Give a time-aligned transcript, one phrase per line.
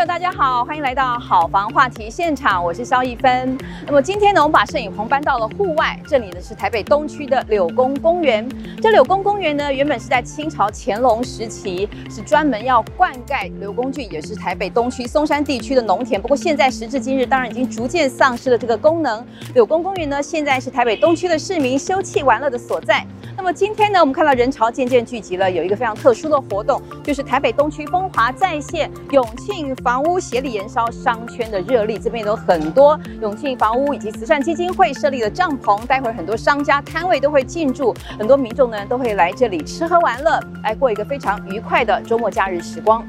[0.00, 3.58] 友，大家好，欢迎来到好房话题现场，我是萧一芬。
[3.84, 8.48] 那么今天呢，我们把摄影棚搬到了户外，这里呢是台北东区的柳公公园。
[8.80, 16.18] 这柳公公园呢，原本是在清朝乾隆时期是专门要灌溉柳公郡，也是台北东区松山地区的农田。
[16.18, 19.22] 不过现在时至今日，当然已经逐渐丧失了这个功能。
[19.52, 23.04] 柳公公园呢，现在是台北东区的市民休憩玩乐的所在。
[23.40, 31.98] 那么今天呢，我们看到人潮渐渐聚集了，有一个非常特殊的活动，就是台北东区风华再现永庆房屋协力延烧商圈的热力。
[31.98, 43.02] 这边有很多永庆房屋以及慈善基金会设立的帐篷，待会儿很多商家摊位都会进驻，很多民众呢都会来这里吃喝玩乐，来过一个非常愉快的周末假日时光。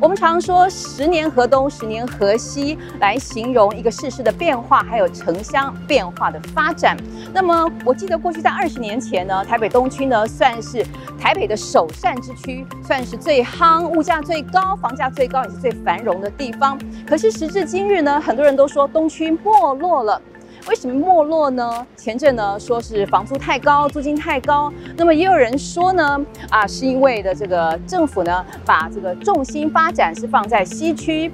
[0.00, 6.96] 我们常说“十年河东，十年河西”来形容一个世事的变化，还有城乡变化的发展。
[7.32, 10.86] 那么，我记得过去在二十年前呢，台北东区呢算是
[11.18, 16.78] 台北的首善之区，算是最夯、物价最高、房价最高也是最繁荣的地方。
[17.06, 20.20] 可是时至今日呢，很多人都说东区没落了。
[20.68, 21.86] 为什么没落呢？
[21.96, 24.70] 前阵呢说是房租太高，租金太高。
[24.98, 31.32] 那么也有人说呢，啊，是因为的这个政府呢把这个重心发展是放在西区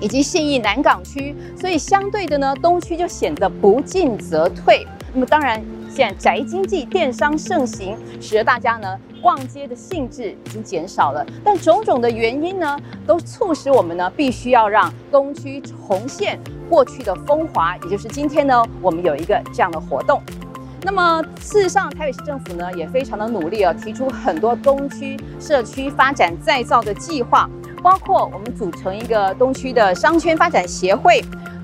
[0.00, 4.86] 以及信义南港区，所以相对的呢，东区就显得不进则退。
[5.12, 5.60] 那么当然，
[5.92, 11.26] 现在宅经济、电商盛行，使得大家呢逛街的兴致已经减少了。
[11.44, 16.38] 但种种的原因呢，都促使我们呢必须要让东区重现。
[16.68, 20.22] 过去的风华，也就是今天呢，我们有一个这样的活动。
[20.82, 27.50] 那么，事实上，台北市政府呢也非常的努力啊，提出很多东区社区发展再造的计划，
[27.82, 31.20] 包括我们组成一个东区的商圈发展协会。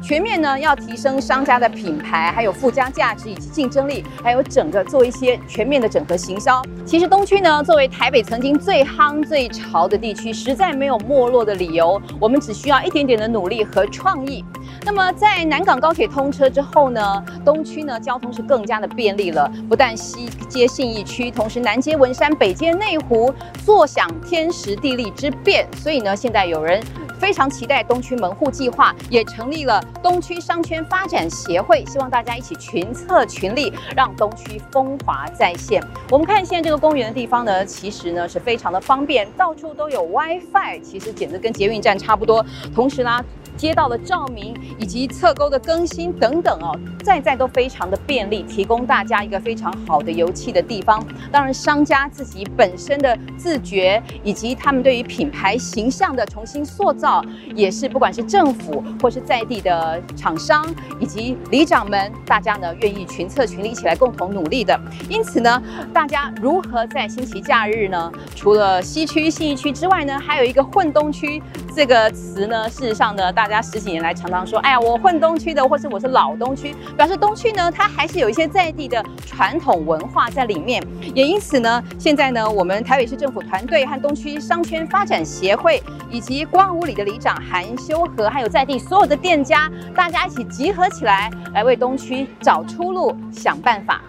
[0.07, 6.63] 全面呢，要提升商家的品牌，还有附加价值以及竞争力，还有整个做一些全面的整合行销。
[6.85, 12.01] 其实东区呢，作为台北曾经最夯最潮的地区，实在没有没落的理由。
[12.21, 14.45] 我们只需要一点点的努力和创意。
[14.85, 19.51] 那么在南港高铁通车之后呢，东区呢交通是更加的便利了。
[19.69, 23.35] 不但西接信义区，同时南接文山，北接内湖，
[23.65, 25.67] 坐享天时地利之便。
[25.79, 26.81] 所以呢，现在有人。
[27.19, 35.83] 非常期待东区门户计划，也成立了东区商圈发展协会，希望大家一起群策群力，让东区风华再现。
[36.11, 42.45] 我们看现在这个公园的地方呢，其实呢是非常的方便，到处都有 WiFi，其实简直跟捷运站差不多。
[42.75, 43.25] 同时呢。
[43.57, 51.03] 街道的照明以及侧沟的更新等等哦，在在都非常的便利，提供大家一个非常好的游憩的地方。
[51.33, 57.25] 当然，商家自己本身的自觉以及他们对于品牌形象的重新塑造，
[57.55, 60.67] 也是不管是政府或是在地的厂商
[61.01, 64.79] 以及里长们，大家呢愿意群策群力一起来共同努力的。
[65.09, 65.63] 因此呢，
[65.93, 68.13] 大家如何在星期假日呢？
[68.35, 71.43] 除了西区、信义区之外呢，还有一个混东区
[71.75, 80.83] 这个词呢，事实上呢，大大家十几年来常常说，哎呀，我混东区的，或是我是老东区，表示东区呢，它还是有一些在地的传统文化在里面。
[81.15, 85.81] 也因此呢，现在呢，我们台北市政府团队和东区商圈发展协会，
[86.11, 94.03] 以及光武里的里长韩修和，还有在地所有的店家，大家一起集合起来，来为东区找出路，想办法。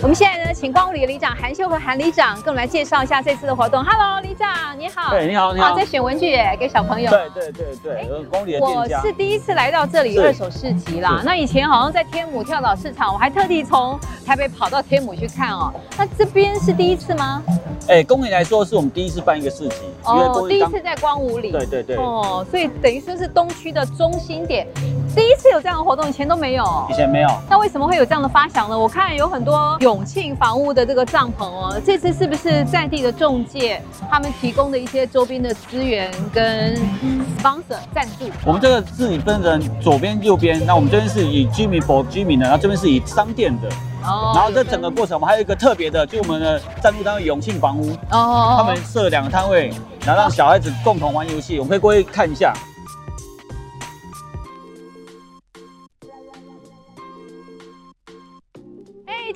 [0.00, 3.82] 我们现在呢，请光武里的里长韩秀和韩里长跟我们来介绍一下这次的活动。
[3.84, 5.10] Hello，里长你好。
[5.10, 5.76] 对，你好，你好。
[5.76, 7.10] 在选文具耶，给小朋友。
[7.10, 8.24] 对对对对。
[8.30, 9.00] 光武里的店家。
[9.00, 11.20] 我是第一次来到这里二手市集啦。
[11.24, 15.74] 那以前好像在天母跳蚤市场，我还特地从台北跑到天母去看哦。
[15.96, 17.42] 那这边是第一次吗？
[17.88, 19.74] 哎，公园来说是我们第一次办一个市集。
[20.04, 21.50] 哦，第一次在光武里。
[21.50, 21.96] 对对对。
[21.96, 24.64] 哦，所以等于说是东区的中心点。
[25.18, 26.64] 第一次有这样的活动，以前都没有。
[26.88, 27.28] 以前没有。
[27.50, 28.78] 那为什么会有这样的发想呢？
[28.78, 36.76] 我看有很多永庆房屋的这个帐篷哦，这次是不是在地的中介他们提供的一些周边的资源跟
[37.42, 38.30] sponsor 赞助？
[38.46, 43.68] 我们这个是你分成左边、右边，那我们这边是以居民 for 居民的，然后这边是以商店的。
[44.04, 44.30] 哦。
[44.36, 49.72] 然后这整个过程，我们还有一个特别的，就我们的赞助单位永庆房屋哦，他们设两个摊位，
[50.06, 52.54] 然后让小孩子共同玩游戏，我们可以过去看一下。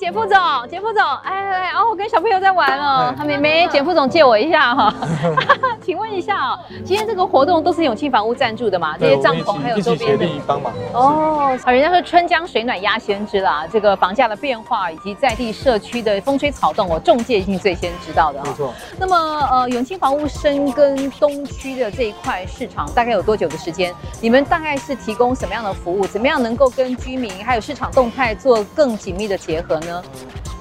[0.02, 0.37] 简副总，
[0.69, 4.93] 简副总，哎哎，哦，我跟小朋友在玩哦，他妹妹，简副总借我一下哈。
[5.81, 8.99] 请问一下啊，今天这个活动都是永庆房屋赞助的嘛？
[8.99, 11.56] 这些帐篷还有周边的帮忙哦。
[11.62, 18.43] 啊，人家说春江水暖鸭先知啦，这个房价的变化以及在地社区的风吹草动，我中介一定最先知道的。
[18.43, 18.75] 没错。
[18.99, 19.16] 那么
[19.52, 23.94] 呃，永庆房屋深耕东区的这一块市场，大概有多久的时间？
[24.20, 26.04] 你们大概是提供什么样的服务？
[26.08, 29.92] 怎么样能够跟居民还有市场动态做更紧密的结合呢？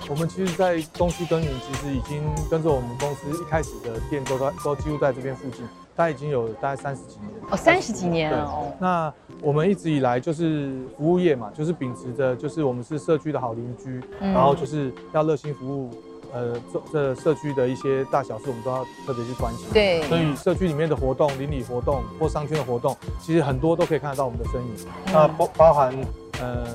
[0.10, 8.74] 我们其实，在东区耕耘，其实已经跟着我们公司一开始的店都在都几乎在这边附近，大概已经有大概三十几年哦，三十几年哦。
[8.80, 15.92] 那我们一直以来就是服务业嘛，就是秉持着就是我们是社区的好邻居，嗯、然后就是要热心服务。
[16.34, 19.68] 呃，这这社区的一些大小事，我们都要特别去关心。
[19.74, 24.70] 对，所以社区里面的活动、邻里活动或商圈的活动，其实很多都可以看得到我们的身影。
[25.08, 25.94] 嗯、那包包含
[26.40, 26.66] 呃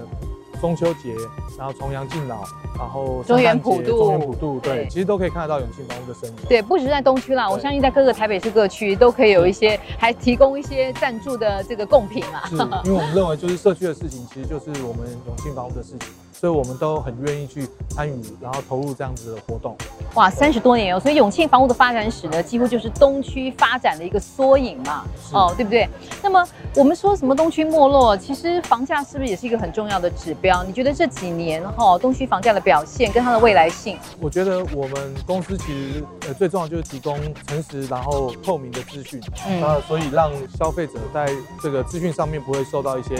[0.66, 1.14] 中秋节，
[1.56, 2.42] 然后重阳敬老，
[2.76, 6.34] 然后中原普渡，中原普渡，对，对其实都可以看得到永庆房屋的身影。
[6.48, 12.42] 对，不只是在东区啦，我相信在各个台北市各区都可以有一些，还提供一些赞助的这个贡品啊。
[12.48, 16.08] 是，因为我们认为就是社区的事情，其实就是我们永庆房屋的事情。
[16.38, 19.74] 所以我们都很愿意去参与，然后投入这样子的活动。
[20.14, 25.88] 哇，三十多年哦，所以永庆房屋的发展史呢，几乎就是东区发展的一个缩影嘛，哦，对不对？
[26.22, 30.62] 那么我们说什么东区没落，其实房价是不是也是一个很重要的指标？
[30.62, 33.98] 你觉得这几年哈，东区房价的表现跟它的未来性？
[34.20, 39.18] 我觉得我们公司其实呃最重要就是提供诚实然后透明的资讯，
[39.48, 41.26] 嗯，那所以让消费者在
[41.62, 43.16] 这个资讯上面不会受到一些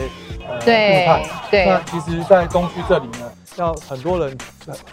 [0.47, 1.23] 呃误判。
[1.49, 3.06] 对，那其实，在东区这里。
[3.57, 4.37] 要很多人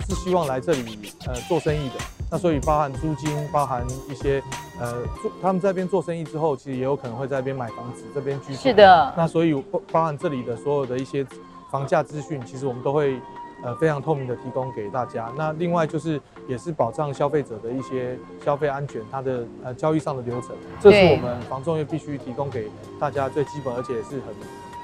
[0.09, 1.95] 是希望来这里呃做生意的，
[2.31, 4.43] 那所以包含租金，包含一些
[4.81, 8.61] 呃做他们在这边做生意之后，其实也有可能会在这边买房子，这边居住。
[8.61, 9.13] 是的。
[9.17, 11.27] 那所以包包含这里的所有的一些
[11.71, 13.21] 房价资讯，其实我们都会
[13.63, 15.31] 呃非常透明的提供给大家。
[15.37, 20.51] 那另外就是也是保障消费者的一些消费安全，它的呃交易上的流程，
[20.81, 24.35] 这是我们房仲业必须提供给大家最基本而且是很。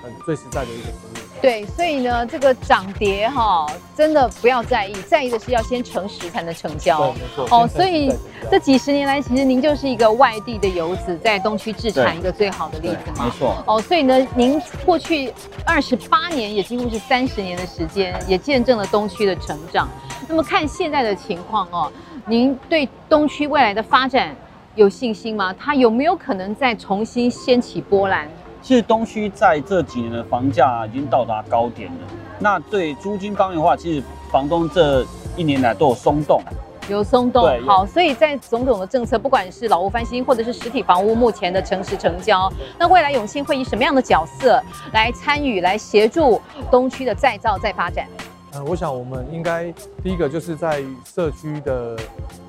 [0.03, 1.19] 很最实在的一个服务。
[1.41, 3.67] 对，所以呢，这个涨跌哈，
[3.97, 6.99] 真的不要在意，在意的是要先诚实才能成交。
[6.99, 7.49] 对，没错。
[7.51, 8.13] 哦，所以
[8.51, 13.25] 这几十年来，其实您就是一个外地的游子，在东区置产一个最好的例子嘛。
[13.25, 13.57] 没错。
[13.67, 15.33] 哦，所以呢，您过去
[15.65, 19.89] 二十八年，也几乎是三十年的时间，也见证了东区的成长。
[20.29, 21.91] 那么看现在的情况哦，
[22.27, 24.37] 您对东区未来的发展
[24.75, 25.55] 有信心吗？
[25.59, 28.29] 它有没有可能再重新掀起波澜？
[28.63, 31.99] 其实东区在这几年的房价已经到达高点了。
[32.39, 35.05] 那对租金方面的话，其实房东这
[35.37, 36.43] 一年来都有松动，
[36.89, 37.47] 有松动。
[37.67, 46.41] 好，所以在种种的政策，不管是老屋翻新，或者是实体房屋目前的诚实成交，那未来永庆会以什么样的角色来参与，来协助
[46.71, 48.07] 东区的再造再发展？
[48.53, 51.97] 嗯，我想我们应该第一个就是在社区的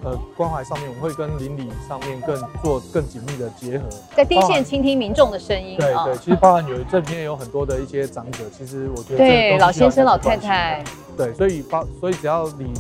[0.03, 5.77] 呃关怀上面，我们会跟邻里上面更做更紧密的结合，在第一线倾听民众的声音。
[5.77, 10.83] 对对，其实包含有这边有很多的一些长者，其实我觉得对老先生老太太，
[11.15, 12.74] 对，所以包所以只要你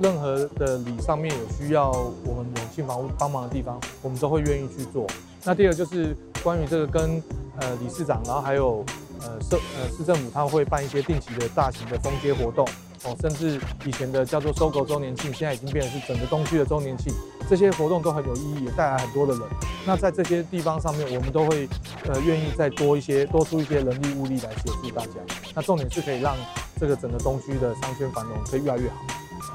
[0.00, 1.90] 任何的礼上面有需要
[2.24, 5.06] 我们永庆房屋帮忙的地方，我们都会愿意去做。
[5.44, 7.22] 那第二个就是关于这个跟
[7.60, 8.84] 呃理事长，然后还有。
[9.20, 12.66] 呃，市呃市政府他会办一些定期的大型的封街活动
[13.04, 17.12] 哦，甚至以前的叫做收购周年庆，现在已经变成是整个东区的周年庆，
[17.48, 19.42] 这些活动都很有意义，也带来很多的人。
[19.86, 21.68] 那在这些地方上面，我们都会
[22.08, 25.12] 呃愿意再多一些，多出一些人力物力来协助大家。
[25.54, 26.36] 那重点是可以让
[26.80, 28.96] 这个整个东区的商圈繁荣可以越来越好。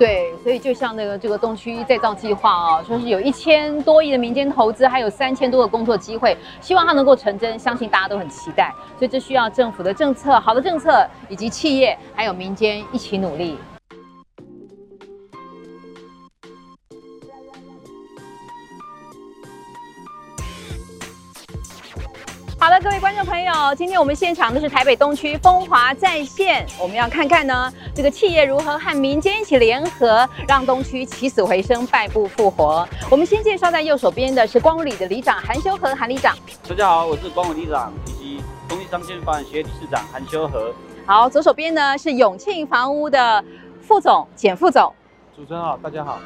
[0.01, 8.73] 对，所以就像那个这个东区再造计划啊，说是有一千多亿的民间投资，还有三千多个工作机会，希望它能够成真，相信大家都很期待。
[8.97, 13.59] 所以这需要政府的政策，好的政策，以及企业还有民间一起努力。
[23.13, 32.87] 观众朋友，今天我们现场的是台北东区风华再现，我们要看看呢，这个企业如何和民间一起联合，让东区起死回生，败不复活。
[33.09, 36.33] 我们先介绍在右手边的是光武里的里长韩修和韩里长。
[36.69, 40.73] 大家好，我是光武里长以及东区商圈发展协会理事长韩修和。
[41.05, 43.43] 好，左手边呢是永庆房屋的
[43.81, 44.89] 副总简副总。
[45.35, 46.17] 主持人好，大家好。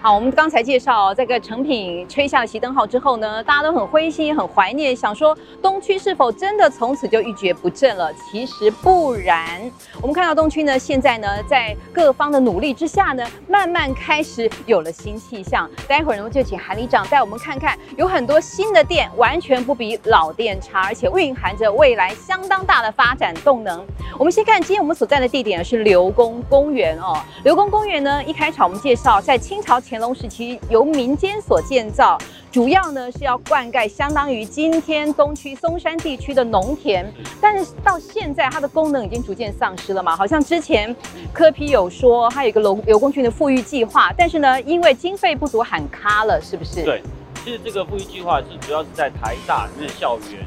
[0.00, 8.12] 好，我们刚才介绍这个成品吹下了熄灯号之后呢，大家都很灰心，很怀念，想说东区是否真的从此就一蹶不振了？
[8.14, 9.70] 其实不然。
[10.00, 15.70] 我们看到东区呢，现在呢，在各方的努力之下呢，慢慢开始有了新气象。
[15.86, 23.84] 待会儿呢，就请韩里长带我们看看，有很多新的店，完全不比老店差，而且蕴含着未来相当大的发展动能。
[24.18, 27.16] 我们先看今天我们所在的地点是刘公公园哦。
[27.44, 29.92] 刘公公园呢，一开场我们介绍在清朝前。
[29.92, 32.16] 乾隆时期由民间所建造，
[32.50, 37.04] 主要呢是要灌溉相当于今天东区松山地区的农田，
[37.42, 40.16] 但是到现在它的功能已经逐渐丧失了嘛？
[40.16, 40.96] 好像之前
[41.30, 46.82] 柯批有说它有一个刘刘公区的富裕计划，但是呢因为经费不足喊卡了，是不是？
[46.82, 47.02] 对，
[47.44, 50.40] 其实这个富裕计划是主要是在台大里面的校园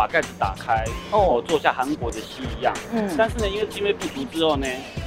[0.00, 2.72] 把盖子打开，哦，做下韩国的戏一样。
[2.90, 4.66] 嗯，但是呢因为经费不足之后呢。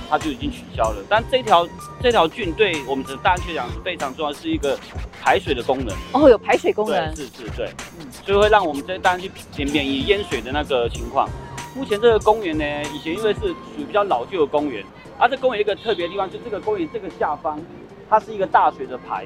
[0.09, 1.03] 它就已经取消了。
[1.09, 1.67] 但这条
[2.00, 4.77] 这条郡对我们的大安区来讲是非常重要，是一个
[5.19, 5.95] 排水的功能。
[6.12, 7.15] 哦，有排水功能。
[7.15, 7.67] 是是，对，
[8.00, 11.27] 嗯，所以会让我们这大安区免免于淹水的那个情况。
[11.73, 14.85] 目前这个公园呢，以前因为是属于比较老旧的公园，
[15.17, 17.59] 而、啊、这公园一个特别的地方，就这个公园这个下方，
[18.07, 19.25] 它是一个大水的排，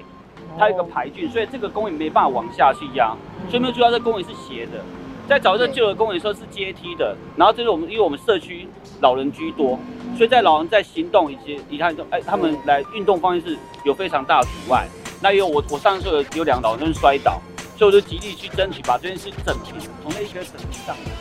[0.57, 3.13] 它有一个排菌，所以这个公园没办法往下去压，
[3.49, 4.81] 所以没有注意到这公园是斜的。
[5.27, 8.67] 在找这旧的公园的时候是阶梯的，然后这是我们因为我们社区
[9.01, 9.77] 老人居多，
[10.15, 14.87] 所以在老人在行动以及你看，哎，他们来运动方面是有非常大的阻碍。
[15.21, 17.41] 那因为我我上次有有两个老人摔倒，
[17.75, 21.11] 所以我就极力去争取把这件事整平，从那一个整平上来。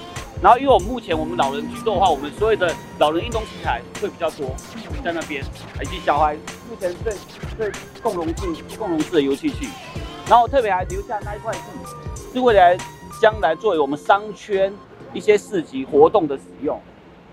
[0.42, 4.54] 然后，因为我们目前我们老人居多的话，我们所有的老人运动器材会比较多，
[5.02, 5.42] 在那边，
[5.82, 6.36] 以及小孩
[6.68, 7.14] 目前最
[7.56, 7.72] 最
[8.02, 9.66] 共融性共融式的游戏区。
[10.28, 12.76] 然后我特别还留下那一块地，是未来
[13.20, 14.72] 将来作为我们商圈
[15.12, 16.80] 一些市集活动的使用。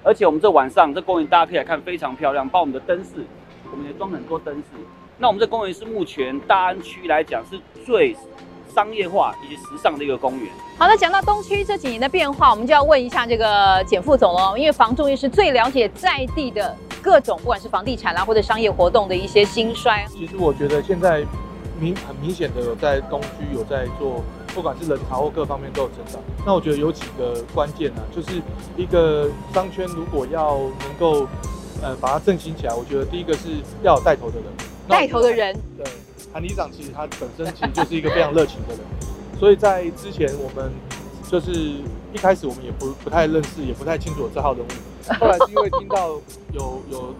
[0.04, 3.26] 而且我们这晚上这公园大家可以来看，非常漂亮，包括我们的灯饰，
[3.72, 4.64] 我们也装很多灯饰。
[5.18, 8.16] 那我们这公园是目前大安区来讲是最。
[8.74, 10.52] 商业化以及时尚的一个公园。
[10.80, 20.04] 好的，讲到东区这几年的变化，我们就要问一下这个简副总了，因为房仲业是最了解在地的各种，不管是房地产啦或者商业活动的一些兴衰。
[20.10, 21.24] 其实我觉得现在
[21.80, 26.22] 明很明显的有在东区有在做，不管是人潮或各方面都有成长。
[26.46, 28.42] 那我觉得有几个关键呢，就是
[28.78, 31.28] 一个商圈如果要能够
[31.82, 33.50] 呃把它振兴起来，我觉得第一个是
[33.82, 34.46] 要有带头的人，
[34.88, 35.86] 带头的人，对。
[36.34, 38.80] 韩里长其实他本身其实就是一个非常热情的人，
[39.40, 40.72] 所以在之前我们
[41.30, 41.52] 就是
[42.12, 45.14] 一开始我们也不不太认识，也不太清楚这号人物。
[45.20, 46.08] 后来是因为听到
[46.52, 47.14] 有有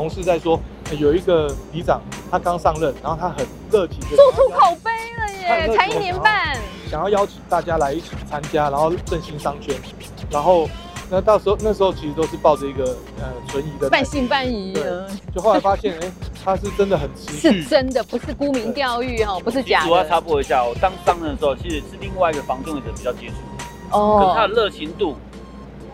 [0.00, 0.58] 同事在说，
[0.98, 6.56] 有一个里长他刚上任，然后他很热情的做出口碑了耶，才一年半，
[6.90, 9.74] 想要邀请大家来一起参加，然后振兴商圈，
[10.30, 10.66] 然后。
[11.12, 12.84] 那到时候那时候其实都是抱着一个
[13.18, 14.72] 呃存疑的，半信半疑。
[14.72, 14.84] 对，
[15.34, 16.12] 就后来发现，哎、 欸，
[16.44, 19.90] 他是真的很持续，是真的，不是沽名钓誉哈，不是假的。
[19.90, 23.34] 我要插播一下，我当商人的时候，其实是另外一个房仲业者比较接触，
[23.90, 25.16] 哦，可是他的热情度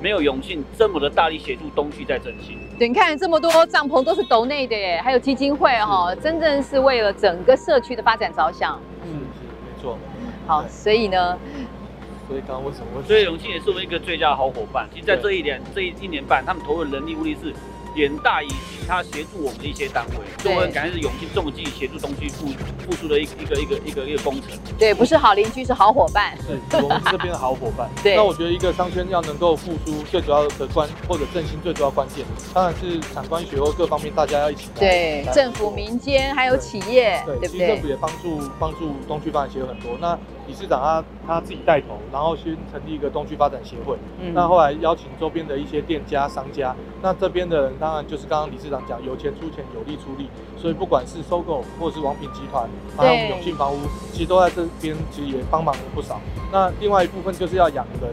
[0.03, 2.59] 没有永庆这么的大力协助东区在振兴。
[2.79, 8.79] 对，你看这么多帐篷都是斗内的耶，还有基金会哈，真正是为了整个社区的发展着想。
[9.03, 9.99] 嗯是，没错。
[10.47, 11.39] 好，所以呢。
[12.29, 13.03] 所以刚刚为什么？
[13.07, 14.87] 所以永庆也是我们一个最佳的好伙伴。
[14.93, 17.55] 其实，在这一年、这一一年半，他们投入的人力物力是
[17.97, 20.43] 远大于其他协助我们的一些单位。
[20.43, 22.47] 所以我很感谢是永庆这么积极协助东区付
[22.87, 24.51] 付出的一一个一个一个一个工程。
[24.79, 26.37] 对，不是好邻居，是好伙伴。
[26.71, 27.91] 对，我们是这边的好伙伴。
[28.03, 28.15] 对。
[28.15, 32.25] 那我觉得一个商圈要能够复苏，最主要的关或者振兴最主要关键，
[32.55, 34.69] 当然是产官学或各方面大家要一起。
[34.75, 37.57] 对，政府、民间还有企业，对，对不对？
[37.57, 39.97] 其实政府也帮助帮助东区发展协会很多。
[40.01, 43.97] 那理事长他他自己带头，然后先成立一个东区发展协会。
[44.21, 44.33] 嗯。
[44.35, 50.29] 那后来邀请周边的一些店家、商家，那这边的人当然就是刚刚理事长讲，有钱出钱，有力出力。
[50.57, 53.79] 所以不管是收购或者是王品集团，还有永信房屋，
[54.13, 56.19] 其实都在这边，其实也帮忙了不少。
[56.51, 58.11] 那另外一部分就是要养人，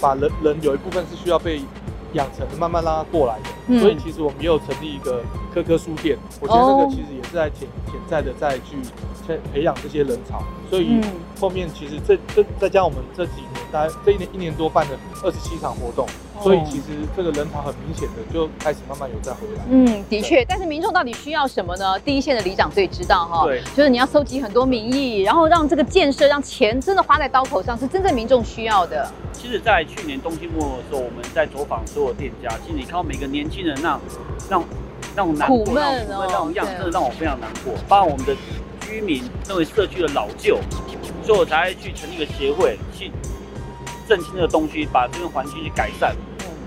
[0.00, 1.60] 把人人有一部分是需要被
[2.12, 3.48] 养成的，慢慢让他过来的。
[3.68, 3.80] 嗯。
[3.80, 8.76] 所以其实我们也有成立一个科科书店，我觉得这个其实也是在潜潜在的在去
[9.26, 10.42] 培培养这些人潮。
[10.68, 11.00] 所以
[11.38, 16.08] 后面其实这这再加我们这几年，大概这一年一年多办的二十七场活动，
[16.42, 19.62] 所以其实这个人潮很明显的就开始慢慢有在回来。
[19.70, 21.96] 嗯，的确，但是民众到底需要什么呢？
[22.00, 23.44] 第一线的里长最知道哈。
[23.44, 29.08] 对，就是你要收集很多民意，然后让这个建设让钱真的花在刀口上，是真正民众需要的。
[29.32, 34.00] 其实，在去年冬季末的时候，我们在走访所有店家，其实你看到每个年轻人那
[34.50, 34.60] 那
[35.16, 37.74] 那种难过、那种苦闷、那种样，真的让我非常难过。
[37.88, 38.36] 包括我们的。
[38.88, 40.60] 居民认为社区的老旧，
[41.24, 43.10] 所以我才会去成立一个协会，去
[44.08, 46.14] 振兴这个东西，把这个环境去改善。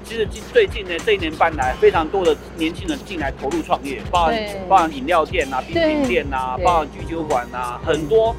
[0.03, 4.35] 其实最近呢，这一年半来，非常多的年轻人进来投入创业，包含
[4.67, 8.35] 包含饮料店啊、冰淇淋店啊，包含居酒馆啊，很多。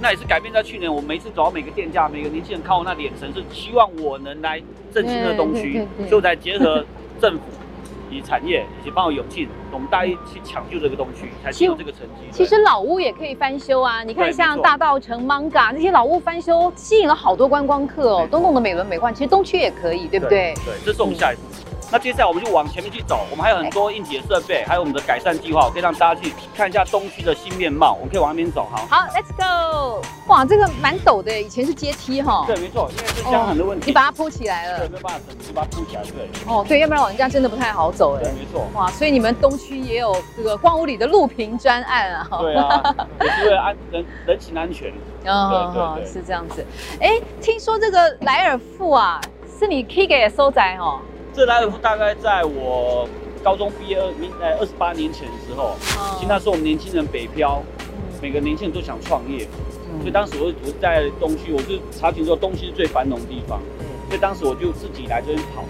[0.00, 4.62] 那也是改变在去年，我每次走到每个店家，每个年轻人看我那眼神，是希望我能来
[4.94, 6.86] 振兴这个东区，所以我才结合
[7.20, 7.40] 政府。
[8.10, 12.30] 以产业以及包括勇气，我们大一去抢救这个东区，才取得这个成绩。
[12.30, 19.12] 其实老屋也可以翻修啊，你看像大道城、Manga 这些老屋翻修，吸引了好多观光客哦，都弄得美轮美奂。
[19.12, 20.54] 其实东区也可以，对不对？
[20.64, 21.42] 对，这是我们下一步。
[21.68, 27.92] 嗯那接下来我们就往前面去走，我们还有很多硬体的设备，还有我们的改善计划，可以让大家去看一下东区的新面貌。
[27.92, 28.84] 我们可以往那边走，好。
[28.90, 30.02] 好，Let's go。
[30.26, 32.42] 哇，这个蛮陡的，以前是阶梯哈。
[32.48, 33.86] 对，没错，因为是箱很多问题。
[33.86, 34.78] 你把它铺起来了。
[34.80, 36.28] 对，没有办法，你把它铺起来，对。
[36.52, 38.24] 哦，对，要不然老人家真的不太好走哎。
[38.24, 38.66] 对，没错。
[38.74, 42.28] 哇，所以你们东区也有这个光屋里的路平专案啊。
[42.40, 44.90] 对啊， 也是为了安人人行安全。
[45.26, 46.66] 哦，对对对，是这样子。
[47.00, 49.20] 哎，听说这个莱尔富啊，
[49.56, 50.98] 是你 K 给的收宅哦。
[51.34, 53.08] 这莱尔夫大概在我
[53.42, 55.74] 高中毕业二零呃二十八年前的时候，
[56.14, 57.60] 其实那时候我们年轻人北漂，
[58.22, 59.40] 每个年轻人都想创业，
[59.98, 63.60] 所以当时我我在东区，我就查询说东区是最繁荣的地方，
[64.06, 65.64] 所以当时我就自己来这边跑，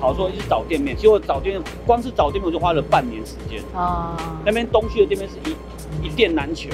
[0.00, 3.60] 跑说一直找店面，结果找店面光是找店面我就花了半年时间。
[3.74, 4.16] 啊。
[4.46, 6.70] 那边东区的店面是一一店难求，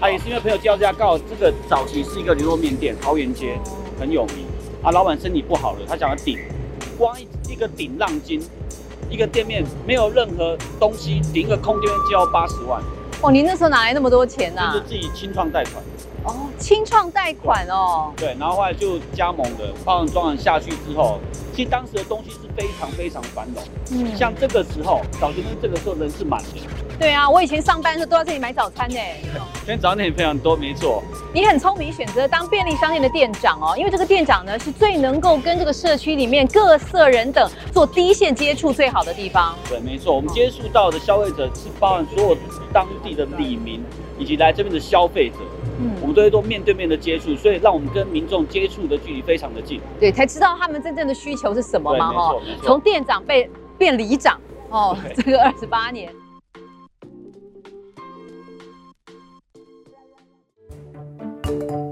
[0.00, 3.56] 啊也是因为朋友介绍下，刚好这个早期是一个牛肉面店，桃园街
[4.00, 4.46] 很有名，
[4.82, 6.36] 啊老板身体不好了，他想要顶。
[6.98, 8.40] 光一一个顶浪金，
[9.10, 12.82] 一个店面没有任何东西，顶一个空店面就要八十万。
[13.20, 14.62] 哦，您那时候哪来那么多钱呢？
[14.62, 14.72] 啊？
[14.72, 15.76] 就是自己清创贷款。
[16.24, 18.12] 哦，清创贷款哦。
[18.16, 21.18] 对，然后后来就加盟的，包装完下去之后，
[21.54, 23.62] 其实当时的东西是非常非常繁荣。
[23.90, 26.60] 嗯，像这个时候，早前这个时候人是满的。
[26.98, 28.96] 对啊，我以前上班的时候都在这里买早餐呢。
[29.54, 31.02] 今天早餐店非常多，没错。
[31.32, 39.56] 你很聪明，选择当便利商店的店长哦，因为这个店长呢是最能够跟这个社区里面各色人等做第一线接触最好的地方。
[39.68, 42.36] 对，没错，我们接触到的消费者是包含所有
[42.72, 43.82] 当地的里民
[44.18, 45.36] 以及来这边的消费者，
[45.80, 49.80] 嗯，我们都会做面对面的接触，所以让我们跟民众接触的距离非常的近。
[49.98, 52.12] 对，才知道他们真正的需求是什么嘛？
[52.12, 56.12] 哈，从店长被变里长哦，这个二十八年。
[61.44, 61.91] Thank you.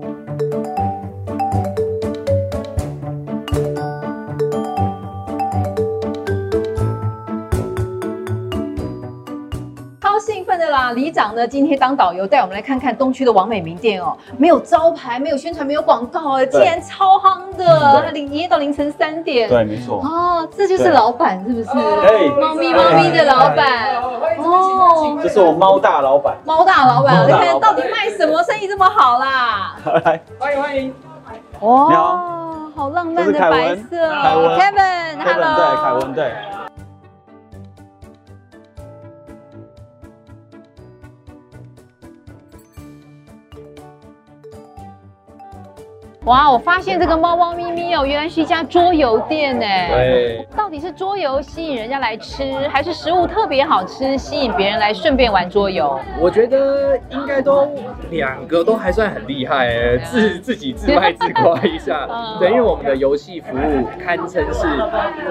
[10.21, 10.93] 兴奋的啦！
[10.93, 14.17] 李长呢，今天当导游带我们来看看东区的王美名店哦。
[14.37, 19.49] 没有招牌，没有宣传，没有广告，哎，竟然超夯的，他营业到凌晨三点。
[19.49, 20.01] 对，没错。
[20.03, 21.71] 哦，这就是老板，是不是？
[21.71, 23.97] 哎，猫咪猫咪的老板。
[24.39, 26.37] 哦，这是我猫大老板。
[26.45, 28.43] 猫大老板，你看到底卖什么？
[28.43, 29.77] 生意这么好啦！
[30.05, 30.95] 来，欢迎欢迎。
[31.61, 32.19] 哇，
[32.75, 34.11] 好浪漫的白色。
[34.23, 35.57] 凯文，Kevin，Hello。
[35.57, 36.33] 对，凯文对。
[46.25, 49.65] 哇，我发现这个猫猫咪咪哦，原来是一家桌游店呢。
[49.65, 55.99] 对，到底是桌游吸引人家来吃，还是食物特别好吃吸引别人来顺便玩桌游？
[56.21, 57.67] 我觉得应该都
[58.11, 62.09] 两个都还算很厉害哎，自自己自卖自夸一下。
[62.39, 64.67] 对，因为我们的游戏服务堪称是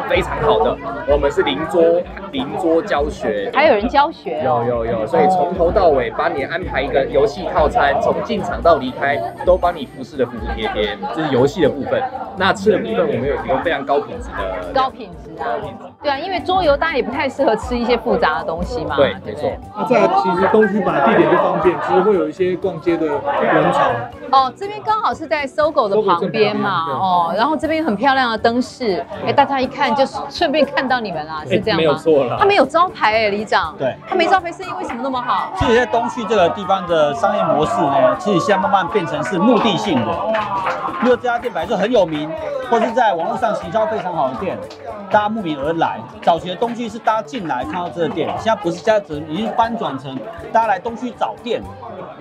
[0.08, 4.42] 非常好的，我们是邻桌邻桌教学，还有人教学？
[4.44, 10.98] 有有有，所以从头到尾帮你安排一个游戏套餐，从进场到离开都帮你服侍的服服帖帖。
[11.16, 12.02] 这是游戏的部分，
[12.40, 15.60] 那吃的部分我们有提供非常高品质的高品质啊，
[16.02, 18.96] 对啊，因为桌游大家也不太适合吃一些复杂的东西嘛。
[18.96, 19.52] 对，没错。
[19.76, 23.92] 那再来，其实东区本来地点就方便，其实会有一些逛街的人潮。
[24.32, 31.78] 哦，这边刚好是在 SOGO 的旁边嘛，哦，然后这边很漂亮的灯饰，哎，大家一看就顺便看到你们啦，是这样吗？
[31.78, 32.38] 没有错了。
[32.40, 33.76] 他没有招牌哎，里长。
[33.78, 33.94] 对。
[34.08, 35.52] 他没招牌，生意为什么那么好？
[35.58, 40.12] 其实，在东区这个地方的商业模式呢，其实现在慢慢变成是目的性的。
[41.02, 42.29] 因为这家店本来就很有名，
[42.70, 44.58] 或是在网络上行销非常好的店，
[45.10, 46.00] 大家慕名而来。
[46.22, 50.18] 早期的东区是大家进来看到这个店，现在不是，现在已经翻转成
[50.52, 51.62] 大家来东区找店。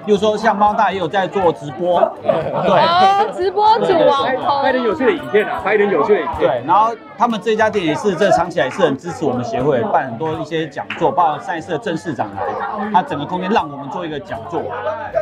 [0.07, 6.49] 比如说像猫大也有在做直播，对，直播主网红，拍点有趣的影片啊，拍点有趣的影片。
[6.49, 14.63] 对，然后他们这家店也是，这长期来是很支持我们协会，办很多一些讲座，包括上一次的郑市长来，他整个空间让我们做一个讲座，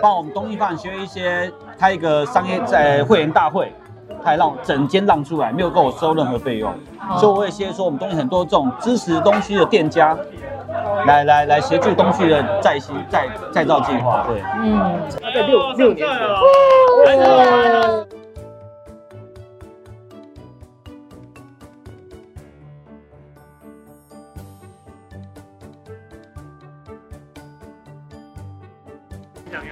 [0.00, 3.72] 帮我们东艺发展协会一些开一个商业在会员大会。
[4.26, 10.18] 他还让整间让出来，没有跟我收任何费用，哦、所以我也先说我们东西很多这种支持东区的店家，
[11.06, 14.26] 来来来协助东区的再新再再造计划。
[14.26, 18.05] 对，嗯，他在六六年前。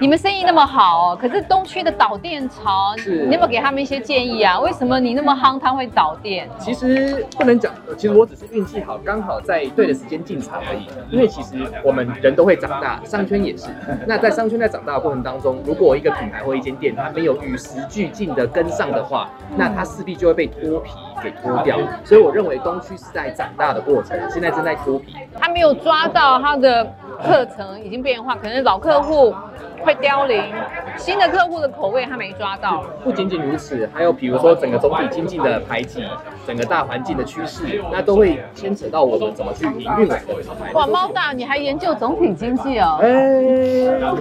[0.05, 4.59] 你们生意那么好哦，可是东区的导电潮，是你有没有给他们一些建议啊？
[4.59, 6.47] 为什么你那么夯，他会导电？
[6.59, 10.85] 其实不能讲，其实我只是运气好，刚好在对的时间进场而已。
[11.09, 13.65] 因为其实我们人都会长大，商圈也是。
[14.05, 20.91] 那在商圈在长大的过程当中，如果一个品牌或一间店它没有与时俱进的跟上的话，那它势必就会被脱皮
[21.23, 21.79] 给脱掉。
[22.03, 25.15] 所以我认为东区是在长大的过程，现在正在脱皮。
[25.39, 26.85] 他没有抓到他的
[27.23, 29.33] 课程已经变化，可能老客户。
[29.85, 30.43] 会凋零，
[30.97, 32.83] 新的客户的口味他没抓到。
[33.03, 36.03] 不仅仅如此，还有比如说整个总体经济的排挤，
[36.47, 40.71] 整个大环境的趋势，那都会牵扯到我们怎么去营运我们的品牌。
[40.73, 42.97] 哇，猫大，你还研究总体经济哦？
[43.01, 44.15] 哎，为了要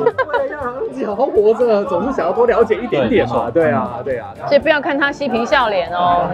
[0.63, 3.51] 让自己好好活着，总是想要多了解一点点嘛。
[3.51, 4.35] 对啊，对啊。
[4.47, 6.29] 所以不要看他嬉皮笑脸哦，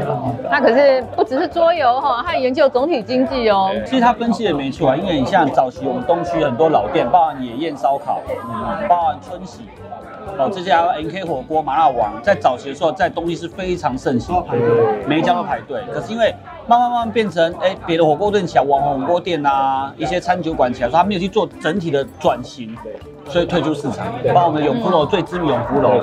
[0.51, 3.71] 他可是不只是桌游哈，他研究总体经济哦。
[3.87, 9.62] 其实他分析的没错啊，因为你像早期我们东区很多老店，包含野宴烧烤，嗯，包含春喜。
[10.38, 14.44] 哦，这家 NK 火锅麻辣王在早期的时候，在东西是非常盛行，
[15.06, 15.83] 每一家都排队。
[15.92, 16.35] 可是因为
[16.66, 22.76] 慢慢慢慢变成，哎，别的火锅店起来，网红火锅店啊，一些餐酒馆起来，说他没有去做整体的转型，
[23.26, 24.06] 所以退出市场。
[24.35, 26.00] 包括我们的永福楼最知名永福楼，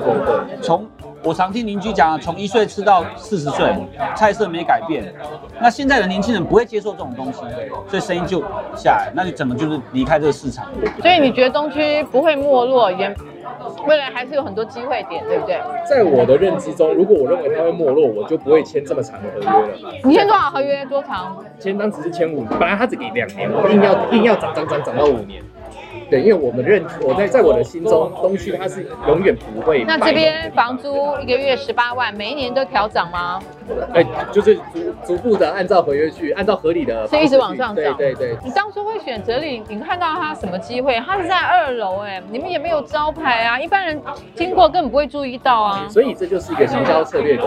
[0.60, 0.86] 从
[1.22, 3.74] 我常听邻居讲，从一岁吃到四十岁，
[4.14, 5.12] 菜色没改变。
[5.60, 7.40] 那现在的年轻人不会接受这种东西，
[7.88, 8.40] 所以生意就
[8.76, 9.12] 下来。
[9.14, 10.66] 那你怎么就是离开这个市场？
[11.00, 13.14] 所以你觉得东区不会没落，也？
[13.86, 15.60] 未来还是有很多机会点，对不对？
[15.88, 19.94] 在我的认知中，如果我认为它会没落，我就不会签这么长的合约了。
[20.04, 20.84] 你签多少合约？
[20.86, 21.36] 多长？
[21.58, 25.42] 签当时是签五年，本来他只给两年，我硬要硬要涨涨涨涨到五年。
[26.10, 29.84] 对，因为我们认我在在我的心中，东区它是永远不会。
[29.84, 33.40] 那这边房租一个月十八万，每一年都调涨吗？
[33.92, 37.74] 哎，就是逐逐步的按照合约去，按照合理的，是一直往上涨。
[37.74, 38.36] 对对对。
[38.42, 40.98] 你当初会选择里，你看到它什么机会？
[41.06, 44.00] 它是在二楼，哎，你们也没有招牌啊，一般人
[44.34, 45.86] 经过根本不会注意到啊。
[45.90, 47.46] 所以这就是一个行销策略的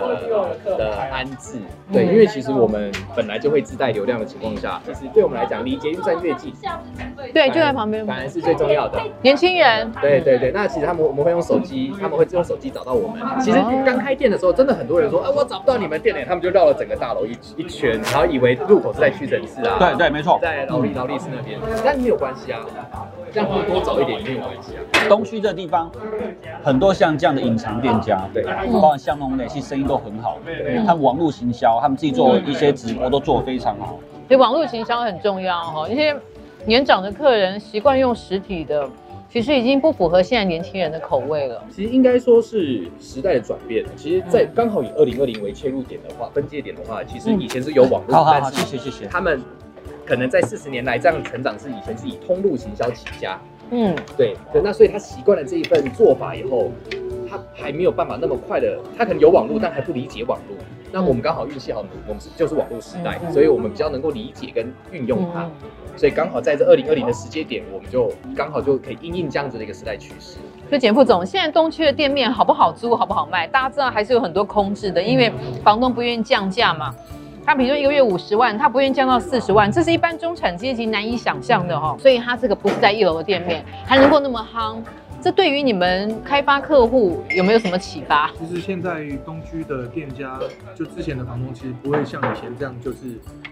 [0.78, 1.58] 的安置。
[1.92, 6.54] 对，因为其实我们本来就会自带流量的情况下，其实对我们来讲，离捷运站越近，
[7.34, 9.02] 对，就在旁边，反而是最重要的。
[9.22, 13.22] 年轻人，对对对，那其实他们我们会用手机，他们会用手机找到我们。
[13.42, 22.62] 其实刚开店的时候，真的很多人说，哎，我找不到你们店呢，他们就绕了整个大楼一一圈，然后以为入口是在屈臣氏啊，对对，没错，在劳力劳力士那边，但没有关系啊，
[23.34, 24.80] 这样会多找一点也没有关系啊。
[25.10, 25.92] 东区这地方
[26.64, 30.38] 很多像这样的隐藏店家，对，包括巷弄内，其实生意都很好。
[30.46, 34.00] 对，他们网络行销，他们自己做一些直播都做得非常好。
[34.28, 36.16] 所以网络行销很重要哈，一些
[36.66, 38.88] 年长的客人习惯用实体的。
[39.34, 41.64] 其实已经不符合现在年轻人的口味了。
[41.74, 43.86] 其实应该说是时代的转变。
[43.96, 49.06] 其实，在刚好以二零二零为切入点的话，分界点的话，其实以前是有网络，但是谢谢谢谢。
[49.06, 49.42] 他们
[50.06, 53.40] 可能在四十年来这样成长是以前是以通路行销起家。
[53.70, 54.62] 嗯，对对。
[54.62, 56.70] 那所以他习惯了这一份做法以后，
[57.32, 60.58] 他还没有办法那么快的，他可能有网络，但还不理解网络。
[60.92, 65.50] 那我们刚好运气好，我们是就是网络时代，所以我们比较能够理解跟运用它。
[65.96, 70.38] 所以刚好在这二零二零的时间点，我们就刚好就可以应应这样子的一个时代趋势。
[70.68, 73.48] 所以简副总，现在东区的店面好不好租，好不好卖？
[73.48, 75.32] 大家知道还是有很多空置的，因为
[75.64, 76.94] 房东不愿意降价嘛。
[77.44, 81.96] 他比如说一个月五十万，他不愿意降到四十万，这是一般中产阶级难以想象的哈。
[82.00, 84.78] 所以他这个不是在一楼的店面，还能够那么夯，
[85.22, 88.32] 这对于你们开发客户有没有什么启发？
[88.40, 90.40] 其实现在东区的店家，
[90.76, 92.98] 就之前的房东其实不会像以前这样，就是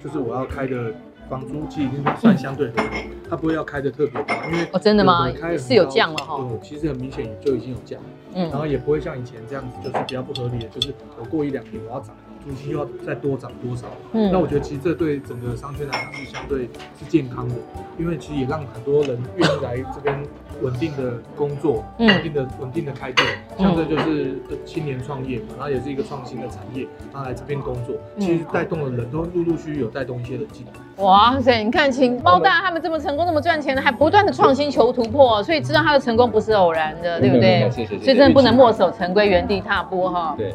[0.04, 0.94] 就是我要开的。
[1.30, 2.96] 房租其实已经算相对很好，
[3.30, 5.32] 他不会要开的特别高，因为哦真的吗？
[5.60, 6.38] 是有降了哈。
[6.38, 8.02] 对，其实很明显就已经有降，
[8.34, 13.86] 嗯，然后也不会像以前这样子，就是比较不合理的，就是我过一两年我要涨租金又要再多涨多少。
[14.14, 17.54] 嗯，那我觉得其实这对整个商圈来讲是相对是健康的，
[18.00, 20.20] 因为其实也让很多人愿意来这边
[20.62, 31.04] 稳定的工作，稳定的稳定的开店，像这就是青年创业嘛，然后也是一个创新的产业，然后来这边工作，其实带动的人都陆陆续续有带动一些人进来。
[31.04, 31.64] 哇塞！
[31.64, 37.70] 你看，请猫大他们这么成功、那么赚钱的，还不断的创新求突破，所以知道他的成功不是偶然的，对不对？
[37.72, 37.98] 谢谢。
[38.00, 40.36] 所以真的不能墨守成规、原地踏步哈。
[40.38, 40.54] 对。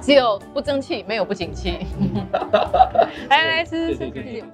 [0.00, 1.86] 只有不争气，没有不景气。
[3.28, 4.44] 来来吃，谢谢。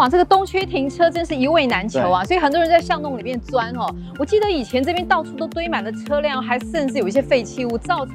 [0.00, 3.86] 哇，这个东区停车真是一位难求啊，所以很多人在巷弄里面钻哦。
[4.18, 8.14] 我记得以前这边到处都堆满了车辆，还甚至有一些废弃物，造成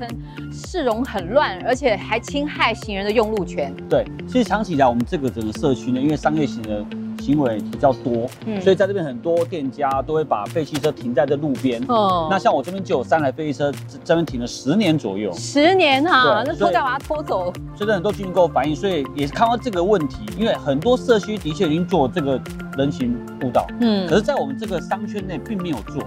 [0.51, 3.71] 市容很乱，而且还侵害行人的用路权。
[3.87, 6.83] 对，其实长期以来，我们这个整个社区呢，因为商业型的。
[7.25, 11.83] 行为比较多，嗯，所以在这边很多店家都会把废弃车停在这路边。
[11.88, 15.33] 哦，那像我这边就有三台废弃车，这边停了十年左右。
[15.33, 17.51] 十年哈，那拖掉把它拖走。
[17.75, 22.39] 所以很多居民跟我反映，所以也是看到这个问题，因为很多社区的确已经做这个
[22.77, 26.03] 人行步道，嗯，可是，在我们这个商圈内并没有做。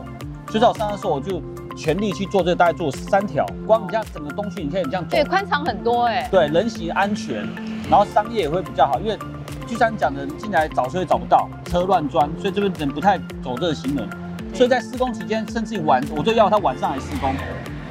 [0.47, 1.43] 所以在我上的时候，我就
[1.77, 3.45] 全力去做这个，大概做三条。
[3.67, 5.11] 光你这样整个东区，你可以这样做。
[5.11, 6.29] 对，宽敞很多哎、欸。
[6.31, 7.45] 对，人行安全，
[7.91, 9.19] 然后商业也会比较好，因为。
[9.69, 14.09] 就像讲的，进来找车也找不到，车乱钻，所以这边人不太走这个行人。
[14.55, 17.35] 所以在施工期间，甚至晚，我就要他晚上来施工。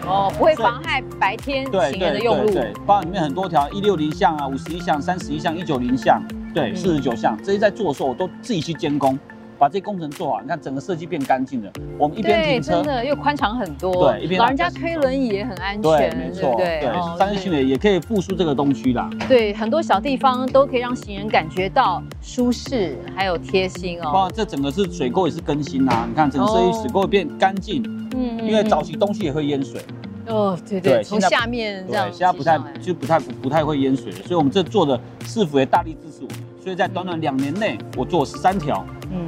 [0.07, 2.45] 哦，不会妨害白天行人的用路。
[2.45, 6.19] 对对对，包括里面很多条一六零巷啊、五十一巷、三十一巷、一九零巷，
[6.53, 9.17] 对，四十九巷，这些在做的时候，我都自己去监工。
[9.57, 11.71] 把这工程做好，你看整个设计变干净了。
[11.97, 14.11] 我们一边停车，真的又宽敞很多。
[14.11, 15.81] 对，一边老人家推轮椅也很安全。
[15.81, 16.55] 对，没错。
[16.55, 16.81] 对，
[17.17, 19.09] 商业区呢也可以复苏这个东区啦。
[19.27, 24.11] 对，很多小地方都可以让行人感觉到舒适，还有贴心哦。
[24.11, 27.83] 哇，这整个是水沟也是更新啦，你看整个设计水沟变干净。
[28.15, 28.47] 嗯。
[28.47, 29.81] 因为早期东区也会淹水。
[30.27, 32.09] 哦，对对，从下面这样。
[32.09, 38.85] 对，现在不太就不太不太会淹水了，所以我们这做的市府也大力支持我，所以在短短两年内，我做十三条。
[39.09, 39.25] 嗯，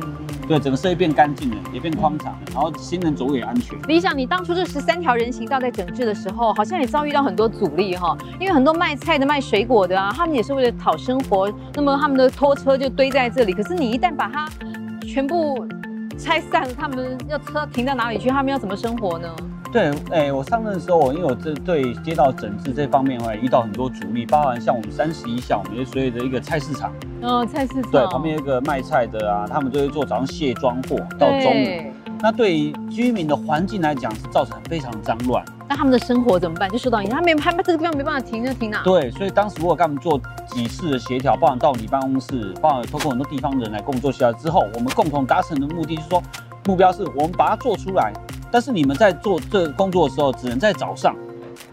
[0.49, 3.79] 对，整个设计变干净了，也变宽敞了，然后行人走路也安全。
[3.88, 13.53] 理想，你当初这十三条人行道在整治的时候，好像也遭遇到很多阻力哈，因为很多卖菜的、卖水果的啊，他们也是为了讨生活，那么他们的拖车就堆在这里。
[13.53, 14.49] 可是你一旦把它
[15.01, 15.67] 全部
[16.17, 18.29] 拆散了，他们要车停到哪里去？
[18.29, 19.29] 他们要怎么生活呢？
[19.71, 35.45] 对，哎、欸，我上任的时候，因为我这对街道整治这方面，我也遇到很多阻力，包含像我们三十一巷，我们所有的一个菜市场，哦，菜市场，对，旁边有一个卖菜的啊，他们就会做早上卸装货到中午，那对于居民的环境来讲，是造成非常脏乱。
[35.69, 36.67] 那他们的生活怎么办？
[36.71, 38.82] 就受到影响，他没他们这个地方没办法停就停哪？
[38.82, 46.23] 对，所以当时我跟他们做几次的协调，包含到你办公室，包含透过很多地方的人来跟我们做协调之后，我们共同达成的目的是说，
[46.65, 48.12] 目标是我们把它做出来。
[48.51, 51.15] 但是你们在做这个工作的时候，只能在早上。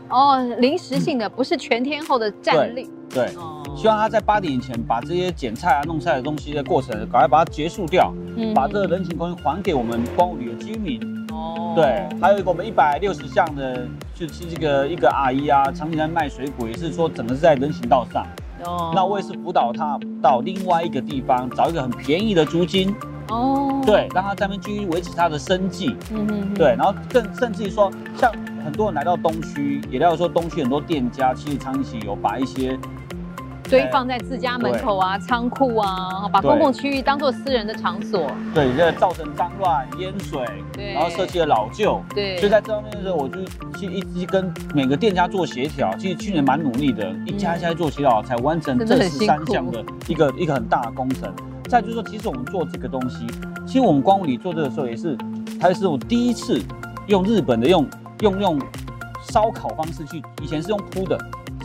[0.09, 2.89] 哦，临时性的，嗯、不是全天候的战力。
[3.09, 11.01] 对，对哦、希望他在八点以前把这些剪菜啊、弄菜的东西的过程，赶快把它结束掉，嗯、把这个人行空间还给我们光武里的居民。
[11.33, 18.27] 哦，对，还有一个我们一百六十项的，就是这个一个阿姨啊，常年在卖水果，也是说整个是在人行道上。
[18.65, 22.95] 哦，那我也是辅导他到另外一个地方，找一个很便宜的租金。
[23.29, 25.97] 哦，对，让他在那边继续维持他的生计。
[26.13, 28.33] 嗯嗯，对，然后更甚至于说，像
[28.65, 32.79] 很多人来到东区，也了解说东区很多店家其实长期有把一些
[33.69, 38.31] 堆放在自家门口啊、仓库啊，把公共区域当做私人的场所。
[38.55, 40.41] 对，这造成脏乱、淹水，
[40.73, 42.01] 对，然后设计的老旧。
[42.15, 43.45] 对，所以在这方面的时候，我就
[43.79, 45.95] 去一直跟每个店家做协调。
[45.99, 51.33] 其实去年蛮努力的，一家一家做协调，才完成这十三项的一个一个很大的工程。
[51.69, 53.27] 再就是说，其实我们做这个东西，
[53.67, 55.19] 其实我们光武里做这个时候也是，
[55.61, 56.61] 它是我第一次
[57.09, 57.85] 用日本的用
[58.21, 58.59] 用用
[59.29, 61.19] 烧烤方式去，以前是用铺的，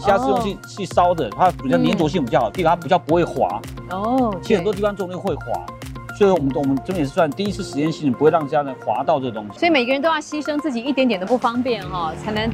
[0.03, 3.61] 现在是用去去烧的，它比较粘着性比较好，地方它比较不会滑。
[3.91, 5.65] 哦，其实很多地方做那个会滑，
[6.17, 9.59] 所以我们我们这边也是算第一次实验性，不会让家人滑到这个东西。
[9.59, 12.49] 所以每个人都要牺牲自己一点点的不方便哈，才能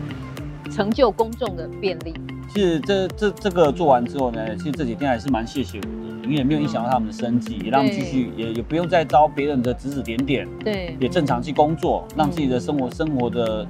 [0.72, 2.14] 成就公众的便利。
[2.54, 5.90] 其实这这这个做完之后呢，其实这几天还是蛮谢谢我的。
[6.24, 13.66] 因为也没有影响到他们的生计，也让他们继续，也也不用再遭别人的指指点点，对，也正常去工作，让自己的生活生活的。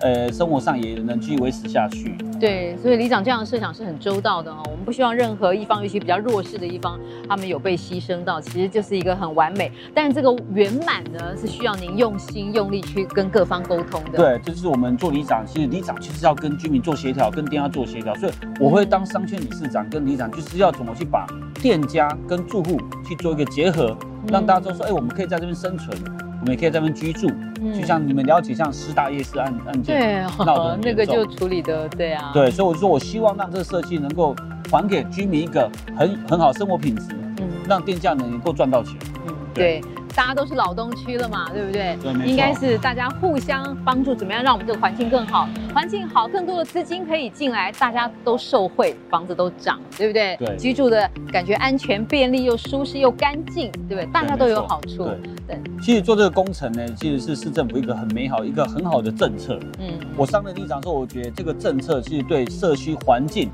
[0.00, 2.16] 呃，生活上也能继续维持下去。
[2.40, 4.62] 对，所以里长这样的设想是很周到的哦。
[4.64, 9.70] 我们不希望任何一方，尤其比较弱势的一方，他们有被牺牲到，其实就是一个很完美。
[9.94, 14.16] 但是这个圆满呢，是需要您用心用力去跟各方沟通的。
[14.16, 18.14] 对，这就是我们做里长，其实里长就是要跟居民做协调，跟店家做协调。
[18.14, 21.26] 所以我会当商圈理事长跟里长，就是要怎么去把
[21.60, 23.94] 店家跟住户去做一个结合，
[24.28, 25.94] 让大家都说，哎，我们可以在这边生存。
[26.40, 27.28] 我们也可以在那边居住，
[27.60, 30.24] 嗯、就像你们了解，像师大夜市案案件，对，
[30.82, 34.34] 那个就处理的，对啊，对，所以我就说我希望让这个设计能够
[34.70, 39.80] 还给居民一个很很好生活品质，嗯，让店家能够赚到钱，嗯，对。
[39.80, 41.96] 对大家都是老东区了嘛，对不对？
[42.02, 45.48] 对，应该是大家互相帮助，怎么样让我们这个环境更好？
[45.74, 50.36] 环境好，更多的资金可以进来，大家都受惠，房子都涨，对不对？
[50.36, 54.06] 对，居住的感觉安全、便利又舒适又干净，对不对？
[54.06, 55.04] 大家都有好处。
[55.04, 59.58] 对，对其实做这个工程呢，其实是市政府一个很美好、一个很好的政策。
[59.78, 63.50] 嗯，我上任里长说，我觉得这个政策其实对社区环境、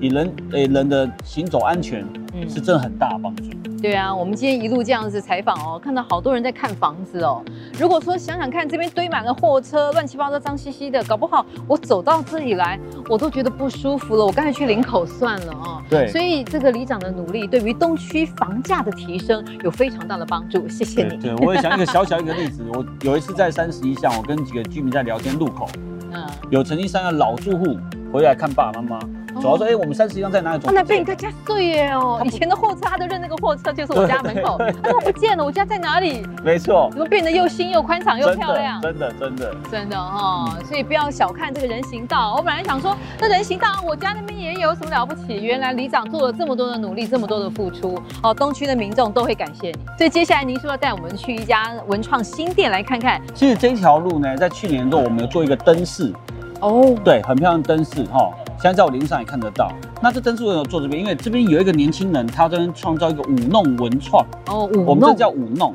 [0.00, 3.44] 以人诶人的行走安全，嗯是真的很大的帮助。
[3.80, 7.42] 对啊，我们今天一路这样子采访哦，看到好多人在看房子哦。
[7.78, 14.24] 如果说想想看，这边堆满了货车，乱七八糟、脏兮兮的，搞不好我走到这里来，我都觉得不舒服了。
[14.24, 15.82] 我干脆去林口算了哦。
[15.88, 20.68] 对，所以这个里长的努力，对于东区房价的提升有非常大的帮助。
[20.68, 21.16] 谢谢你。
[21.16, 25.66] 对，对我也想一个小小一个例子，我有一次在三十一巷，我跟几个居民在聊天，路口，
[26.12, 27.78] 嗯，有曾经三个老住户
[28.12, 29.19] 回来看爸爸妈妈。
[29.40, 30.62] 主要说，哎，我们三十一张在哪里？
[30.62, 32.20] 他那被你在家碎耶哦！
[32.24, 34.58] 以前的货车，他都认那个货车就是我家门口。
[34.82, 36.26] 他说不见了，我家在哪里？
[36.44, 36.88] 没错。
[36.92, 38.80] 怎么变得又新又宽敞又漂亮？
[38.80, 40.56] 真的，真的，真的哈！
[40.68, 42.34] 所以不要小看这个人行道。
[42.36, 45.42] 我本来想说，那人行道我家那边也有什么了不起？
[45.42, 49.78] 原来里长做了这么多的努力，这么多的付出，哦，东区的民众都会感谢你。
[49.96, 53.20] 所以接下来您是要带我们去一家文创新店来看看？
[53.34, 56.12] 其实这条路呢，在去年的时候我们有做一个灯饰。
[56.60, 58.30] 哦，对，很漂亮的灯饰哈。
[58.60, 59.72] 现在在我脸上也看得到。
[60.02, 61.00] 那这灯是为什么做这边？
[61.00, 64.22] 因为这边有一个年轻人，他这边创造一个舞弄文创。
[64.48, 64.86] 哦，舞弄。
[64.86, 65.74] 我们这叫舞弄。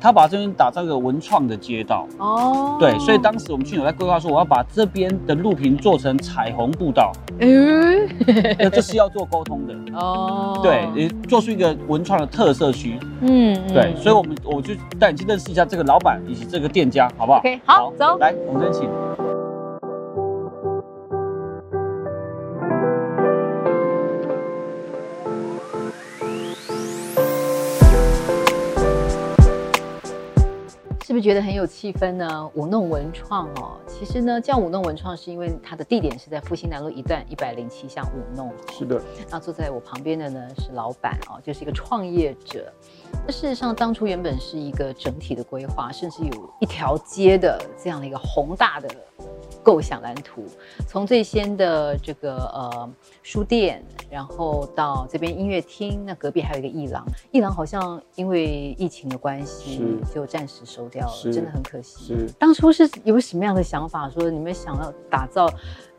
[0.00, 2.06] 他把这边打造一个文创的街道。
[2.18, 7.10] 哦，对，所以当时我们去有在规划说，我要把这边的路平做成彩虹步道。
[7.40, 8.06] 嗯，
[8.58, 9.74] 那这是要做沟通的。
[9.98, 12.98] 哦，对，也做出一个文创的特色区。
[13.22, 19.33] 嗯，对，所以我们我就带你去认识一下这个老板以及这个店家，好不好？OK，好，好走，来，我们这边请。
[31.06, 32.50] 是不是觉得很有气氛呢？
[32.54, 38.50] 舞弄文创哦，其实呢，叫舞弄文创是因为它的地点是在复兴南路一段一百零七巷舞弄。
[38.72, 38.98] 是的。
[39.30, 42.72] 那坐在我旁边的呢是老板哦，就是一个创业者。
[43.26, 48.88] 那事实上，当初原本是一个整体的规划，甚至有一条街的这样的一个宏大的。
[49.64, 50.44] 构想蓝图，
[50.86, 52.90] 从最先的这个呃
[53.22, 59.82] 书店，然后到这边音乐厅，那隔壁还有一个艺廊，艺廊好像因为疫情的关系
[60.14, 62.08] 就暂时收掉了，真的很可惜。
[62.08, 65.48] 是当初是有什么样的想法，说你们想要打造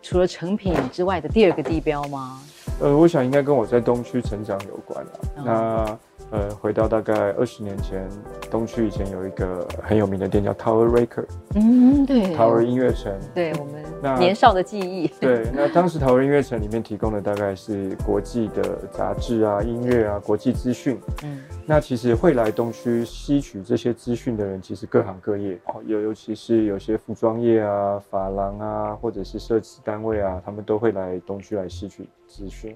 [0.02, 2.40] 除了成品之外的第二个地标吗？
[2.80, 5.12] 呃，我想应该跟我在东区成长有关了。
[5.38, 6.00] 嗯、那
[6.32, 8.10] 呃，回到大概二十年前，
[8.50, 15.08] 东区以前有一个很有名的店叫 Tower Record，嗯，对，Tower 音乐城，对我们那年少的记忆。
[15.20, 21.00] 对，那当时 Tower 音乐城里面提供的大概是国际的杂志啊、音乐啊、国际资讯。
[21.24, 32.76] 嗯，那其实会来东区吸取这些资讯的人，其实各行各业，尤尤其是有些服装业啊、发廊啊，或者是设计单位啊，他们都会来东区来吸取资讯。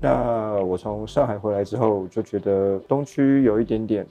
[0.00, 4.06] 那我从上海回来之后，就觉得东区有一点点，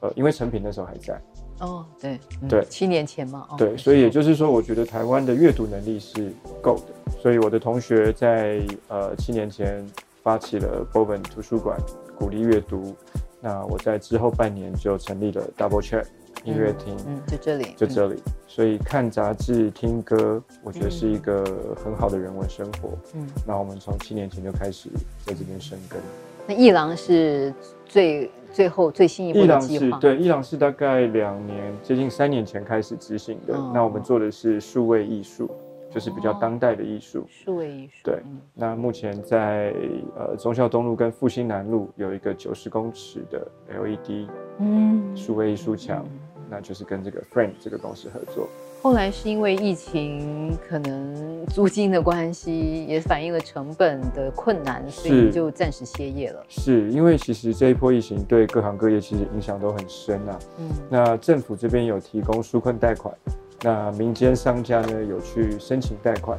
[0.00, 1.20] 呃，因为成品那时候还在。
[1.60, 3.46] 哦，对，嗯、对，七年前嘛。
[3.50, 7.12] 哦、对，所以也就是说，我觉得台湾的阅读能力是够的。
[7.20, 9.86] 所以我的同学在呃七年前
[10.22, 11.78] 发起了 Bowman 图书馆，
[12.18, 12.94] 鼓励阅读。
[13.40, 16.04] 那我在之后半年就成立了 Double Check。
[16.44, 18.14] 音乐厅，嗯，就这里，就这里。
[18.26, 21.44] 嗯、所以看杂志、听歌，我觉得是一个
[21.84, 22.90] 很好的人文生活。
[23.14, 24.88] 嗯，那我们从七年前就开始
[25.24, 26.00] 在这边生根。
[26.46, 27.54] 那艺廊是
[27.86, 29.98] 最最后最新一步的计划。
[29.98, 33.56] 对，艺廊是大概两年，接近三年前开始执行的。
[33.56, 35.48] 哦、那我们做的是数位艺术，
[35.92, 37.26] 就是比较当代的艺术。
[37.28, 38.00] 数位艺术。
[38.04, 39.74] 对，嗯、那目前在
[40.16, 44.28] 呃忠孝东路跟复兴南路有一个九十公尺的 LED，
[44.58, 46.04] 嗯，数位艺术墙。
[46.04, 46.18] 嗯
[46.50, 48.46] 那就是跟这个 Frame 这个公司合作。
[48.82, 56.44] 后来是因为疫情，可能租金的关系，也反映了成本的困难，所以就暂时歇业了。
[56.50, 60.38] 是因为其实这一波疫情对各行各业其实影响都很深啊。
[60.58, 63.14] 嗯，那政府这边有提供纾困贷款，
[63.62, 66.38] 那民间商家呢有去申请贷款。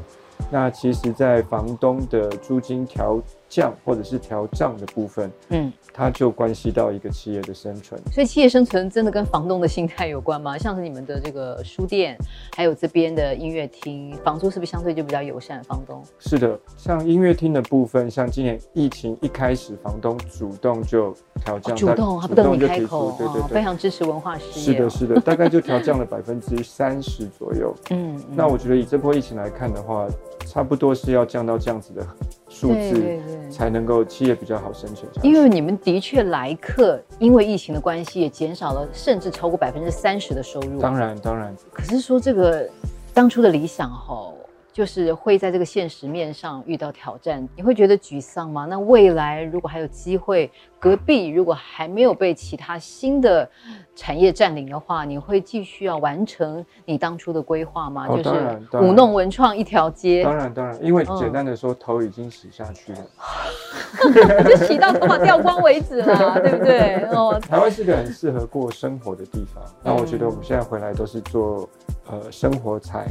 [0.52, 3.22] 那其实，在房东的租金调
[3.54, 8.02] 降或者是调涨的部分，嗯，它就关系到一个企业的生存。
[8.12, 10.58] 所以，企业生存真的跟房东的心态有关吗？
[10.58, 12.18] 像是你们的这个书店，
[12.56, 15.64] 还有这边的音乐厅，房租是不是相对就比较友善？
[15.66, 24.66] 房东是的，像音乐厅的部分，像今年疫情一开始，房东主动就调降，主动，他不等你开口，对对对，非常支持文化事业。
[24.66, 27.72] 是的，是的，大概就调降了 百分之三十左右。
[27.92, 30.08] 嗯，那我觉得以这波疫情来看的话。
[30.46, 32.06] 差不多是要降到这样子的
[32.54, 35.28] 数字，才能够企业比较好生存下去。
[35.28, 40.80] 因为你们的确来客，因为疫情的关系也减少了，甚至超过百分之三十的收入。
[40.80, 41.54] 当然，当然。
[41.72, 42.70] 可是说这个
[43.14, 44.36] 当初的理想吼，
[44.74, 48.66] 就是会在这个现实面上遇到挑战，你会觉得沮丧吗？
[48.68, 53.48] 那未来如果还有机会，隔壁如果还没有被其他新的
[53.96, 58.08] 产业占领的话，你会继续要完成你当初的规划吗？
[58.10, 60.24] 哦、就是舞弄文创一条街。
[60.24, 66.96] 当然当然，因为简单的说，嗯、头已经洗下去了， 就洗到头发掉光为止了，对不对？
[67.12, 69.64] 哦， 台湾是个很适合过生活的地方。
[69.84, 71.70] 那我觉得我们现在回来都是做
[72.10, 73.08] 呃生活财，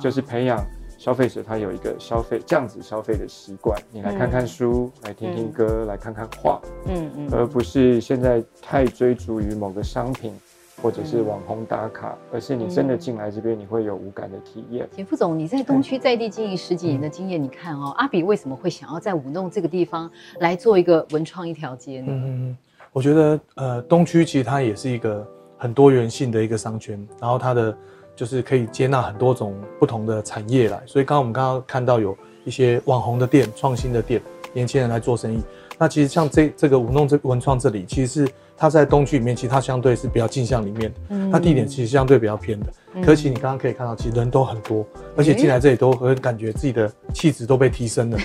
[0.00, 0.64] 就是培养。
[0.98, 10.32] 消费者他有一个消费这样子消费的习惯，你来看看书，嗯、来听听歌，嗯、来看看画，嗯嗯，而不是现在太追逐于某个商品
[10.82, 14.88] 或者是网红打卡，嗯、而是你真的进来这边，你会有无感的体验。
[14.90, 22.06] 田副总，你在东区在地经营十几年的经验，你看哦，阿比为什么会想要在舞弄这个地方来做一个文创一条街呢？
[22.08, 22.56] 嗯，
[22.90, 25.24] 我觉得呃，东区其实它也是一个
[25.58, 27.76] 很多元性的一个商圈，然后它的。
[28.16, 34.20] 就是可以接纳很多种不同的产业来，所以刚刚我们刚刚看到有一些网红的店、创新的店，
[34.54, 35.40] 年轻人来做生意。
[35.78, 42.66] 那其实像这这个舞弄这文创这里，其实是它在东区里面，其实它相对是比较近向里面的，嗯，它地点其实相对比较偏的。
[42.94, 48.18] 嗯、可是其实你刚刚可以看到，其实人都很多，而且进来这里都会感觉自己的气质都被提升了。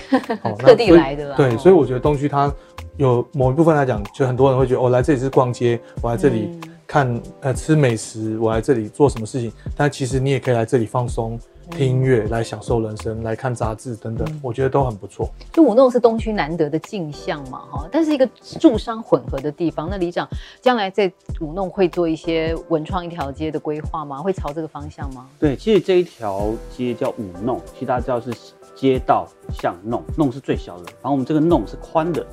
[0.44, 1.36] 哦，特地来的啦。
[1.36, 2.50] 对，所以我觉得东区它
[2.96, 6.58] 有某一部分来讲，就很多人会觉得，我、哦、来这里是逛街，我来这里。
[6.92, 11.40] 看呃吃美食，我来这里做什么事情，但其实你也可以来这里放松。
[11.70, 15.30] 听音乐来享受人生，来看杂志等等，嗯、我觉得都很不错。
[15.52, 18.28] 就舞弄是东区难得的镜像嘛，哈，但是一个
[18.60, 19.88] 住商混合的地方。
[19.88, 20.28] 那里长
[20.60, 24.20] 将来在五弄会做一些文创一条街的规划吗？
[24.20, 25.26] 会朝这个方向吗？
[25.38, 28.36] 对，其实这一条街叫五弄，其实大家知道是
[28.74, 32.26] 街道巷弄，弄是最小的，然后我们这个弄是宽的，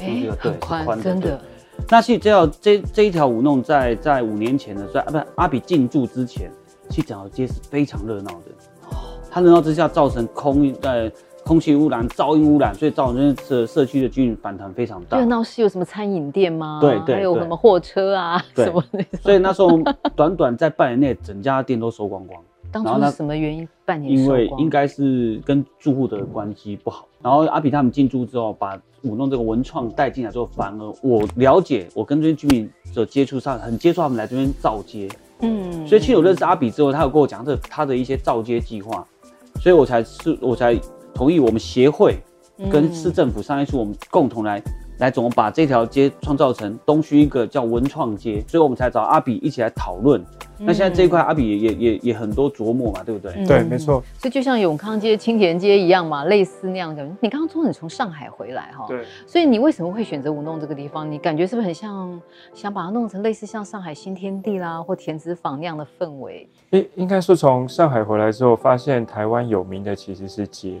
[0.00, 1.40] 哎、欸，很宽，真的。
[1.88, 6.50] 那其实这条这这一条舞弄在在五年前的时候，啊，不是阿比进驻之前，
[6.88, 8.90] 其实整条街是非常热闹的。
[9.30, 11.10] 它热闹之下造成空呃
[11.44, 15.18] 空气污染、噪音污染，所以造成这社区的居民反弹非常大。
[15.18, 16.78] 热闹是有什么餐饮店吗？
[16.80, 19.04] 对对，还有什么货车啊什么的。
[19.20, 19.78] 所以那时候
[20.14, 22.40] 短短在半年内，整家店都收光光。
[22.70, 23.68] 当初是什么原因？
[23.84, 27.08] 半年因为应该是跟住户的关系不好。
[27.20, 35.08] 然后阿比他们进驻之后，把舞弄这个文创带进来之后，反而我了解，我跟这些居民的接触上，很接触他们来这边造街。
[35.40, 39.06] 嗯，所以其实我认识阿比之后，他有跟我讲这他的一些造街计划。
[39.60, 40.74] 所以我才是，我才
[41.14, 42.16] 同意我们协会
[42.70, 44.62] 跟市政府商议出，我们共同来
[44.98, 50.24] 来怎么把这条街创造成东区一个叫文创街，所以我们才找阿比一起来讨论。
[50.64, 53.44] 那现在这一块阿比也也也很多琢磨嘛，对不对？
[53.44, 54.00] 对，没错。
[54.16, 57.04] 所以就像永康街、青田街一样嘛，类似那样的。
[57.20, 59.04] 你刚刚说你从上海回来哈，对。
[59.26, 61.10] 所以你为什么会选择舞弄这个地方？
[61.10, 62.20] 你感觉是不是很像
[62.54, 66.48] 想把它弄成类似像上海新天地啦，或田子坊那样的氛围？
[66.70, 70.74] 应应该说，从上海回来之后，发现台湾有名的其实是街，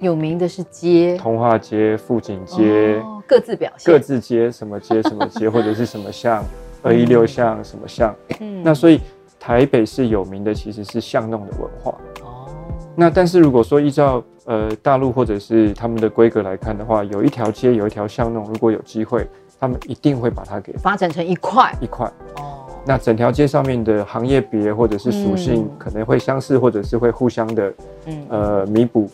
[0.00, 6.44] 有名的是街，通化街、富锦街，哦，各自表现，各自街什么街什么街， 或者是什么巷，
[6.82, 8.14] 二一六巷什么巷。
[8.40, 9.00] 嗯，那所以
[9.40, 11.92] 台北是有名的其实是巷弄的文化。
[12.22, 12.46] 哦，
[12.94, 19.26] 那但是如果说依照呃大陆或者是他们的规格来看的话，有一条街有一条巷弄，如果有机会，
[19.58, 22.06] 他们一定会把它给发展成一块一块。
[22.36, 22.66] 哦。
[22.84, 27.74] 那整条街上面的行业别或者是属性可能会相似，或者是会互相的，
[28.04, 29.08] 嗯、呃弥补。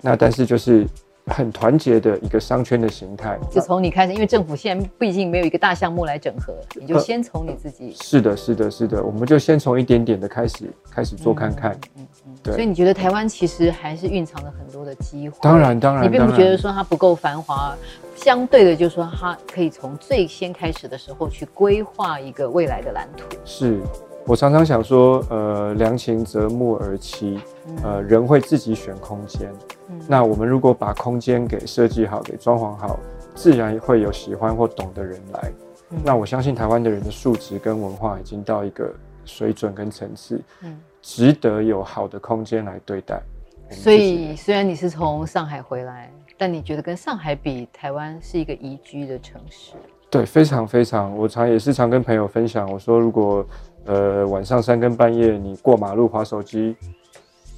[0.00, 0.86] 那但是就是。
[1.28, 7.92] 很团结的一个商圈的形态，就从你开始，因为政府现在毕竟没有一个大项目来整合，你就先从你自己。
[8.00, 11.72] 是的，是的，是的，我们就先从一点点的开始开始做看看。
[11.96, 12.54] 嗯嗯，对。
[12.54, 15.36] 所以你觉得台湾其实还是蕴藏了很多的机会？
[15.42, 16.04] 当然，当然。
[16.04, 17.76] 你并不觉得说它不够繁华，
[18.14, 23.24] 相对的，就是说它可以从最先开始的时候去规划一个未来的蓝图。
[23.44, 23.80] 是。
[24.28, 27.38] 我常常想说，呃，良禽择木而栖，
[27.84, 29.48] 呃，人会自己选空间。
[29.88, 32.98] 嗯、那我们如果把空间给设计好，给装潢好，
[33.36, 35.52] 自然会有喜欢或懂的人来。
[35.90, 38.92] 嗯、那我相信台湾的人的素质跟文化已经到一个
[39.24, 43.22] 水准跟层次，嗯，值得有好的空间来对待。
[43.70, 49.74] 所以，虽然你是从上海回来，但你觉得跟上海比，台湾是一个宜居的城市？
[50.10, 51.16] 对，非常非常。
[51.16, 53.46] 我常也是常跟朋友分享，我说如果。
[53.86, 56.76] 呃，晚上三更半夜你过马路滑手机，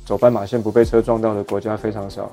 [0.04, 2.30] 走斑马线不被车撞到的国家非常少。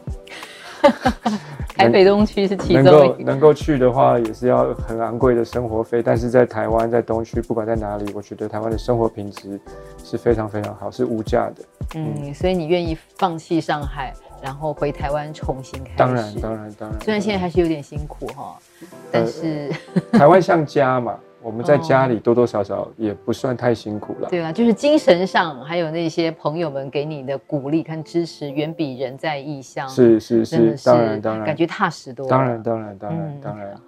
[1.76, 6.02] 台北东区是其中能够能够去的话，也是要很昂贵的生活费。
[6.02, 9.60] 但是在台湾，在东区，不管在哪里，我觉得台湾的生活品质
[10.04, 11.66] 是非常非常好，是无价的。
[11.96, 15.98] 嗯，嗯，所以你愿意放弃上海，然后回台湾重新开始？
[15.98, 17.02] 当然，当然，当然。
[17.02, 18.58] 虽然现在还是有点辛苦哈，
[19.12, 19.70] 但是、
[20.12, 21.20] 呃、台湾像家嘛。
[21.46, 24.28] 我们在家里多多少少也不算太辛苦了。
[24.30, 32.30] 对啊，就是精神上还有那些朋友们给你的鼓励跟支持，远比人在异乡是是是，当然当然，感觉踏实多了。
[32.32, 33.80] 当然当然当然当然。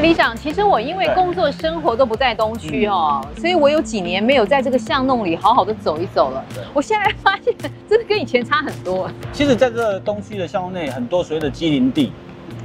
[0.00, 6.44] 里长，其实我因为工作生活都不在东区哦，所以我有几年没有在这个巷弄里好好的走一走了。
[6.72, 7.54] 我现在发现，
[7.88, 9.10] 真的跟以前差很多。
[9.32, 12.12] 其实，在这个东区的巷弄内，很多所谓的机零地，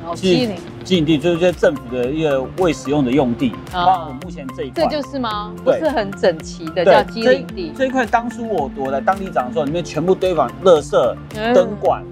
[0.06, 3.52] 哦，畸零，畸零地就是这些政府的一个未使用的用地。
[3.72, 5.54] 啊，目前这一块，这就是吗？
[5.64, 7.74] 不是很整齐的，叫机零地。
[7.78, 11.16] 这一块当初我我来当地长的时候，里面全部堆放垃圾、
[11.54, 12.04] 灯管，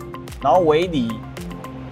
[0.41, 1.09] 然后围篱，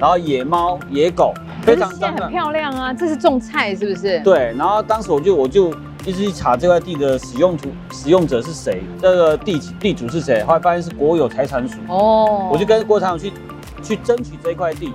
[0.02, 1.32] 然后野猫、野狗。
[1.62, 4.20] 非常现在很漂亮啊，这是种菜是不是？
[4.22, 5.70] 对，然后当时我就我就
[6.04, 11.78] 一直去查这块地的使用图，使用者是谁，这个地地主是谁，后来发现是国有财产署。
[11.88, 13.32] 哦，我就跟国产署去
[13.84, 14.92] 去争取这块地，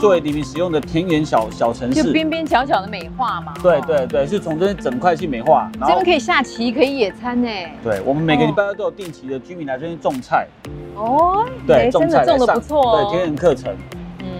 [0.00, 3.52] 作为里民使用的田园小小城市，就边边角角的美化嘛。
[3.62, 5.70] 对对对，是从这整块去美化。
[5.80, 7.48] 这边可以下棋，可以野餐呢。
[7.84, 10.48] 对，我们每个礼拜都有定期的居民来这边种菜。
[10.94, 13.02] 哦，对，种菜种的不错。
[13.02, 13.76] 对，田园课程。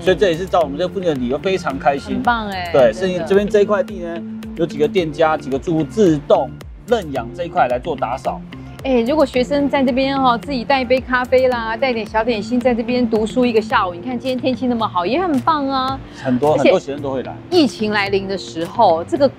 [0.00, 2.70] 所以这也是在我们这附近的理由非常开心，很棒哎。
[2.72, 4.22] 对，是这边这一块地呢，
[4.56, 6.50] 有几个店家、几个住户自动
[6.86, 8.40] 认养这一块来做打扫。
[8.84, 15.98] 哎，如果学生在这边哈，自己带一杯咖啡啦，带点小点心，在这边读书一个下午，你看今天天气那么好，也很棒啊。
[16.22, 17.34] 很多很多学生都会来。
[17.50, 19.30] 疫情来临的时候，这个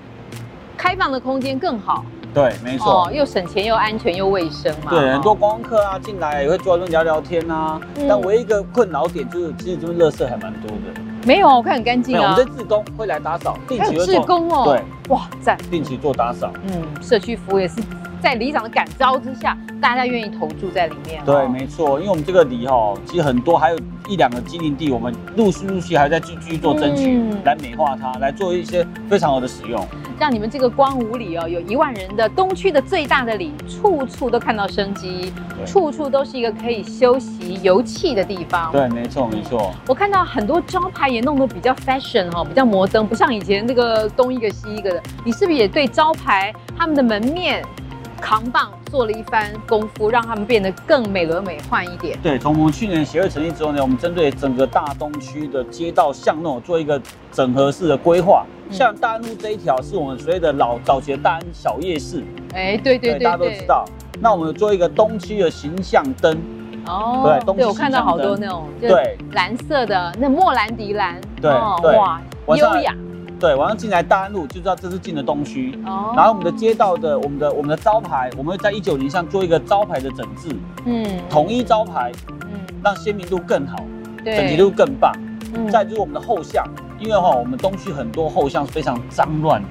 [0.76, 2.04] 开放的空间更好。
[2.32, 4.90] 对，没错，哦，又省钱又安全又卫生嘛。
[4.90, 7.80] 对，很多观光客啊进来也会坐在那边聊聊天啊。
[7.96, 11.00] 嗯、但唯一一个困扰点就是，其实这边垃圾还蛮多的。
[11.24, 12.32] 没有，我看很干净啊。
[12.32, 14.64] 我们这自工会来打扫，定期会志工哦。
[14.64, 16.52] 对，哇，赞，定期做打扫。
[16.66, 17.80] 嗯，社区服务也是。
[18.20, 21.22] 在里长的感召之下，大家愿意投注在里面。
[21.24, 29.84] 对，没错，因为我们这个里哈，其实很多还有一两个经营地，我们陆续陆续还在继续做争取，嗯、来美化它，来做一些非常好的使用，
[30.18, 38.70] 让你们这个光武里哦，有一万人的东区的最大的里，处处都看到生机，对处处都是一个可以休息游憩的地方。
[38.70, 39.72] 对，没错，没错。
[39.86, 45.02] 我看到很多招牌也弄得比较 fashion 哈，比较摩登，不像以前那个东一个西一个的。
[45.24, 47.64] 你是不是也对招牌他们的门面？
[48.20, 52.18] 扛棒做了一番功夫，让他们变得更美轮美奂一点。
[52.22, 57.00] 对，从我们去年协会成立之后呢，我们针对整个大东区的街道巷弄做一个
[57.32, 58.44] 整合式的规划。
[58.68, 62.22] 嗯、像大安路这一条是我们所谓的老早期的大安小夜市。
[62.54, 63.84] 哎，对对对，对，大家都知道。
[64.20, 66.38] 那我们做一个东区的形象灯。
[66.86, 71.20] 哦，对，东区对，我看到好多那种，对，蓝色的那莫兰迪蓝。
[71.40, 71.50] 对，
[71.82, 72.94] 对哇，优雅。
[73.40, 75.76] 对，晚上进来大安路就知道这是进了东区。
[75.86, 76.12] 哦。
[76.14, 80.54] 然后我们的街道的我们的我们的招牌，我们会在一九零上做一个招牌的整治。
[80.84, 81.06] 嗯。
[81.30, 82.12] 统一招牌。
[82.42, 82.60] 嗯。
[82.84, 83.78] 让鲜明度更好。
[84.22, 84.36] 对。
[84.36, 85.10] 整洁度更棒。
[85.54, 85.66] 嗯。
[85.70, 86.62] 再就是我们的后巷，
[86.98, 89.68] 因为哈我们东区很多后巷是非常脏乱的。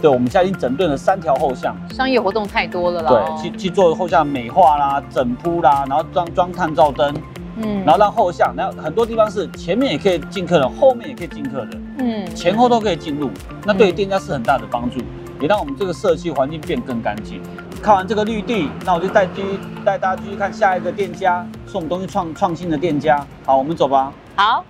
[0.00, 1.76] 对，我们现在已经整顿了三条后巷。
[1.90, 3.10] 商业活动太多了啦。
[3.10, 7.14] 对，去去做后巷美化啦、整铺啦，然后装装探照灯。
[7.62, 13.30] 嗯，然后让后巷，然后很多地方是前面也可以进客人，后面也可以进客人，嗯，前后都可以进入，
[13.64, 14.98] 那对于店家是很大的帮助，
[15.38, 17.42] 也让我们这个社区环境变更干净。
[17.82, 23.24] 看完这个绿地，那我就带继续带大家继续看下一个店家，是我们东西创创新的店家。
[23.44, 24.12] 好，我们走吧。
[24.34, 24.64] 好。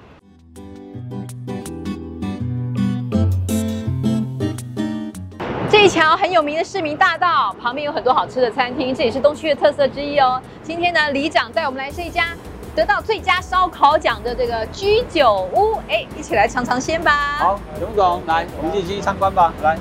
[5.70, 10.42] 这一条很有名的市民大道旁边有很多好吃的餐厅，这也是东区的特色之一哦。
[10.62, 12.36] 今天呢，里长带我们来这一家。
[12.74, 17.36] 得到最佳烧烤奖的这个居酒屋，哎，一起来尝尝鲜吧。
[17.38, 19.52] 好，熊总，来，我们一起去参观吧。
[19.62, 19.76] 来。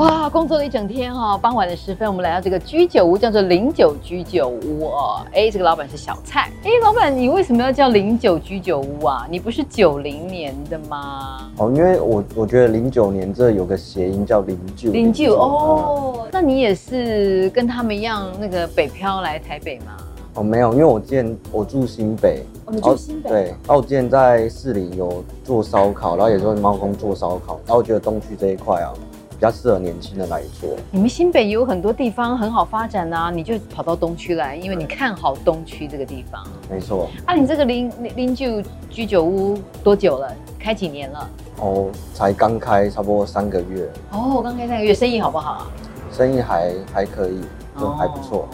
[0.00, 5.20] 哇，工作了一整天哈、哦，傍晚的时分，我们来到这个居酒屋，叫做零九居酒屋哦。
[5.30, 6.50] 哎，这个老板是小蔡。
[6.64, 9.26] 哎，老板，你为什么要叫零九居酒屋啊？
[9.28, 11.50] 你不是九零年的吗？
[11.58, 14.90] 哦，因为我我觉得零九年这有个谐音叫零九。
[14.90, 19.98] 零九哦，嗯、那你也是跟他们一样那个北漂来台北吗？
[20.32, 22.42] 哦，没有，因为我之前我住新北。
[22.64, 23.28] 我们、哦、住新北。
[23.28, 28.94] 对，然后我之前在市里有做烧烤，然后也做猫空做烧烤，然后我觉得东区这一块啊。
[29.40, 30.68] 比较适合年轻人来做。
[30.90, 36.46] 你们新北也有很多地方很好发展啊，你就跑到东区来，因为你看好东区这个地方。
[36.70, 37.08] 没错。
[37.24, 40.30] 啊，你这个林林九居酒屋多久了？
[40.58, 41.30] 开几年了？
[41.56, 43.88] 哦，才刚开，差不多三个月。
[44.10, 45.68] 哦，刚开三个月，生意好不好？
[46.12, 47.40] 生意还还可以，
[47.80, 48.40] 就还不错。
[48.40, 48.48] 哦。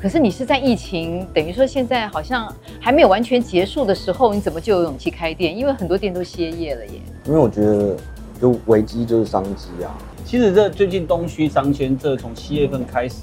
[0.00, 2.50] 可是你是在疫情，等于说现在好像
[2.80, 5.54] 还没有完全结束的时候，你怎么就有勇气开店？
[5.54, 6.92] 因为很多店都歇业了耶。
[7.26, 7.94] 因为我觉得。
[8.40, 9.96] 就危机就是商机啊！
[10.24, 13.22] 其实这最近东区商圈，这从七月份开始，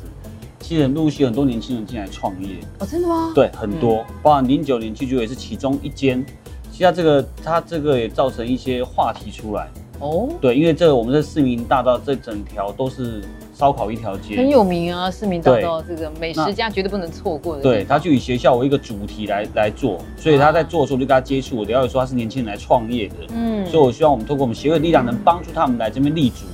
[0.60, 3.32] 其实陆续很多年轻人进来创业哦，真的吗？
[3.34, 6.26] 对，很多，嗯、包括零九年居酒也是其中一间。
[6.72, 10.30] 其实这个，它这个也造成一些话题出来哦。
[10.42, 13.22] 对，因为这个我们这市民大道这整条都是。
[13.56, 17.62] 烧烤一条街很有名啊，市民大道这个美食家绝对不能错过的。
[17.62, 26.46] 对，他就以学校为一个主题来来做，所以他在做的时候就跟他接触，我了解说他是年轻人来创业的，嗯，所以我希望我们透过我们协会的力量，能帮助他们来这边立足。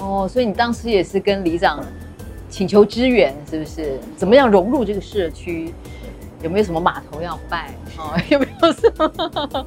[0.00, 1.82] 哦，所以你当时也是跟里长
[2.50, 3.98] 请求支援，是不是？
[4.14, 5.72] 怎么样融入这个社区？
[6.42, 7.70] 有没有什么码头要拜？
[7.96, 9.66] 哦，有没有什么？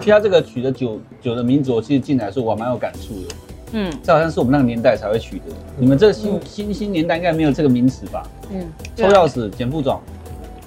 [0.00, 3.34] 其他这个取的酒酒的名字，我其实进来的时候我还蛮有感触的。
[3.72, 5.44] 嗯，这好像是我们那个年代才会取的。
[5.76, 8.22] 你们这个新、嗯、新新年代应该没有这个名词吧？
[8.50, 10.00] 嗯，抽钥匙，简副总，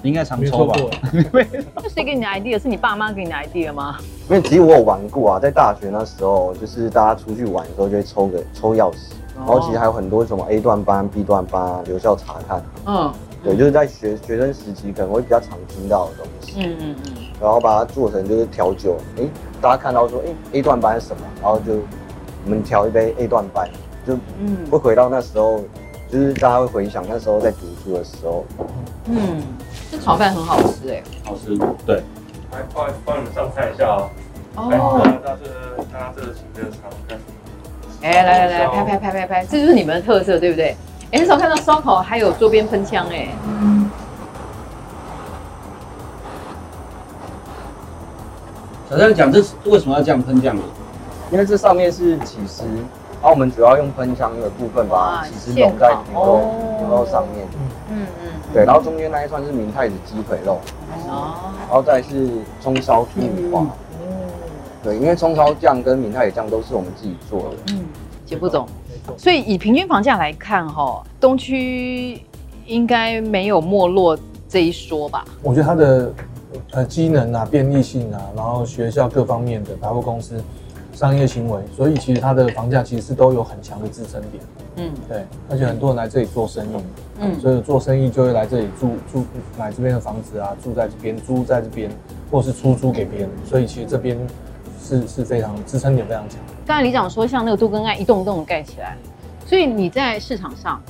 [0.02, 0.76] 你应该常抽吧？
[1.74, 2.60] 那谁给你的 idea？
[2.60, 3.96] 是你爸妈给你的 idea 吗？
[4.28, 12.62] 因为其实我有玩过啊，在大学那时候，就是大家出去玩的时候就会抽个抽钥匙，然后其实还有很多什么 A 段班、B 段班留校查看。
[12.86, 13.10] 嗯，
[13.42, 16.54] 对，就是在学学生时期可能会比较常听到的东西。
[16.58, 17.12] 嗯嗯嗯。
[17.40, 19.22] 然后把它做成就是调酒，哎，
[19.60, 21.22] 大家看到说，哎，A 段班是什么？
[21.40, 21.72] 然后就
[22.44, 23.68] 我们调一杯 A 段班，
[24.06, 25.60] 就嗯，会回到那时候，
[26.10, 28.44] 就是大家会回想那时候在读书的时候。
[29.06, 29.42] 嗯，
[29.90, 32.02] 这炒饭很好吃哎，好吃，对。
[32.52, 34.10] 来，帮帮你们上菜一下哦。
[34.56, 35.00] 哦。
[35.22, 37.18] 大家这个，大家这个请这个尝看。
[38.02, 40.76] 哎，来来来，拍拍拍拍拍，这就是你们的特色，对不对？
[41.12, 43.28] 哎，很少看到烧烤还有桌边喷枪哎。
[48.90, 50.56] 小象讲，这是为什么要这样喷酱？
[51.30, 56.40] 因为这上面是起司，然后我们主要用喷枪的部分把起司弄在牛肉
[56.80, 57.46] 牛肉上面。
[57.88, 58.32] 嗯嗯。
[58.52, 60.58] 对，然后中间那一串是明太子鸡腿肉。
[61.08, 61.52] 哦。
[61.68, 62.28] 然后再是
[62.60, 63.64] 葱烧猪五花。
[64.02, 64.28] 嗯。
[64.82, 67.46] 对，因为葱烧酱跟明太子酱都是我们自己做的。
[67.68, 67.84] 嗯，
[68.26, 68.66] 杰副总。
[69.16, 72.20] 所以以平均房价来看，哈，东区
[72.66, 74.18] 应该没有没落
[74.48, 75.24] 这一说吧？
[75.44, 76.12] 我觉得它的。
[76.72, 80.42] 呃，机能啊，便利性啊，然后学校各方面的百货公司
[80.92, 84.42] 商业行为，所以其实它的房价其实是都有很强的支撑点。
[84.76, 86.70] 嗯，对，而且很多人来这里做生意，
[87.20, 89.24] 嗯，所以做生意就会来这里住住
[89.58, 91.90] 买这边的房子啊，住在这边，租在这边，
[92.30, 94.16] 或是出租给别人，所以其实这边
[94.82, 96.38] 是是非常支撑点非常强。
[96.66, 98.96] 刚才李长说，像那个都更案一栋一栋盖起来，
[99.46, 100.80] 所以你在市场上，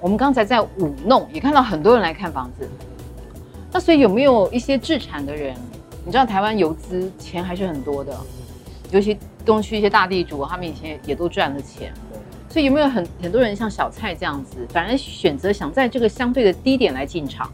[0.00, 2.68] 我们刚才在五弄也看到很多人来看房子。
[3.72, 5.54] 那所以有没有一些置产的人？
[6.04, 8.16] 你知道台湾游资钱还是很多的，
[8.92, 11.92] 尤其东区一些大地主，他们以前也都赚了钱。
[12.48, 17.50] 所以有没有很很多人像小蔡这样子，反而选择想在这个相对的低点来进场？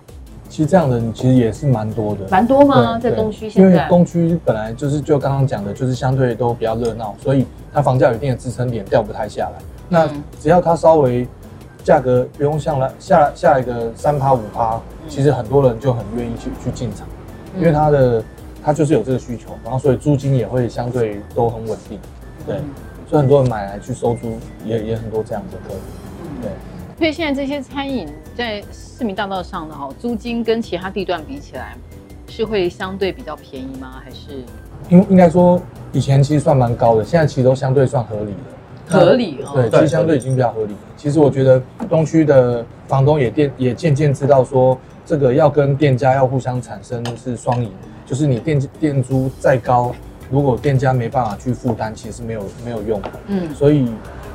[0.48, 2.28] 其实这样的人其实也是蛮多的。
[2.30, 2.98] 蛮多吗？
[2.98, 3.70] 在东区现在？
[3.70, 9.62] 因为东区本来就是就刚刚讲的，就是相对都比较热闹，所以它房价有一定的支撑点，掉不太下来。
[9.88, 10.06] 那
[10.38, 11.26] 只要它稍微。
[11.84, 17.06] 价格不用像来下下一个三趴五趴，其实很多人就很愿意去去进场，
[17.58, 18.22] 因为他的
[18.64, 21.98] 他就是有这个需求，然后所以租金也会相对都很稳定，
[22.46, 22.56] 对，
[23.08, 25.80] 所以很多人买来去收租也也很多这样子的客人，
[26.42, 26.50] 对。
[26.98, 31.76] 所以现在这些餐饮在市民大道上的哈，租金跟其他地段比起来，
[32.28, 34.00] 是会相对比较便宜吗？
[34.04, 34.44] 还是？
[34.88, 35.60] 应应该说
[35.90, 38.38] 以前其实算蛮高的，现在其实都相对算合理的。
[38.88, 40.74] 合理哦，对，其实相对已经比较合理。
[40.96, 47.70] 其实我觉得东区的房东也店也渐渐知道说，这个要跟店家要互相产生是双赢，
[48.04, 49.94] 就是你店店租再高，
[50.30, 53.00] 如果店家没办法去负担，其实没有没有用。
[53.26, 53.88] 嗯，所以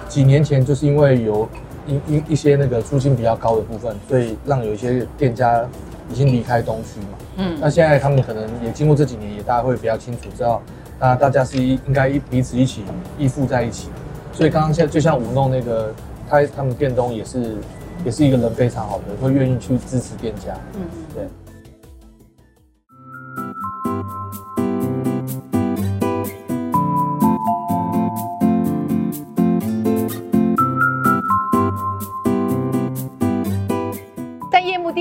[0.09, 1.47] 几年前就是因为有
[1.87, 5.65] 一一一些那个租金比较高的部分，所以让有一些店家
[6.11, 7.07] 已经离开东区嘛。
[7.37, 10.61] 嗯，那现在他们可能也经过这几年，也大家会比较清楚知道，
[10.99, 12.83] 那大家是应该一彼此一起
[13.17, 13.89] 依附在一起。
[14.37, 15.91] 所以刚刚像就像五弄那个，
[16.29, 17.55] 他他们店东也是，
[18.05, 20.55] 也是一个人非常好的，会愿意去支持店家。
[20.75, 20.81] 嗯，
[21.15, 21.23] 对。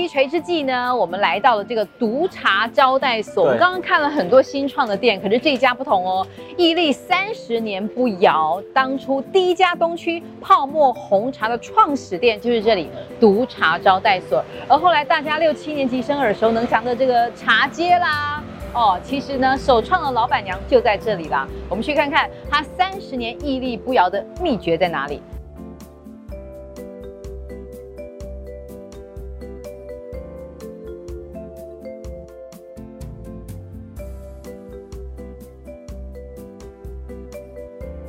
[0.07, 3.43] 垂之际呢，我们来到了这个独茶招待所。
[3.43, 6.25] 我们刚刚看了很多新创的店，可是这一家不同哦，
[6.57, 8.61] 屹立三十年不摇。
[8.73, 14.43] 当初第一家东区泡沫红茶的创始店就是这里独茶招待所。
[14.67, 21.47] 而后来大家六七年级生耳熟能详的这个茶街啦，哦，其实呢，首创的老板娘就在这里啦。
[21.69, 25.21] 我们去看看她三十年屹立不摇的秘诀在哪里。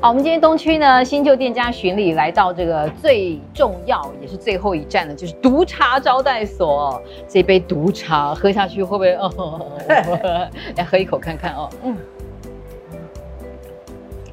[0.01, 7.03] 好，我们今天东区呢，新旧店家巡礼，来到这个最重要也是最后一站的，就是毒茶招待所。
[7.27, 9.13] 这杯毒茶喝下去会不会？
[9.15, 9.67] 哦，
[10.77, 11.69] 来喝一口看看哦。
[11.83, 11.97] 嗯，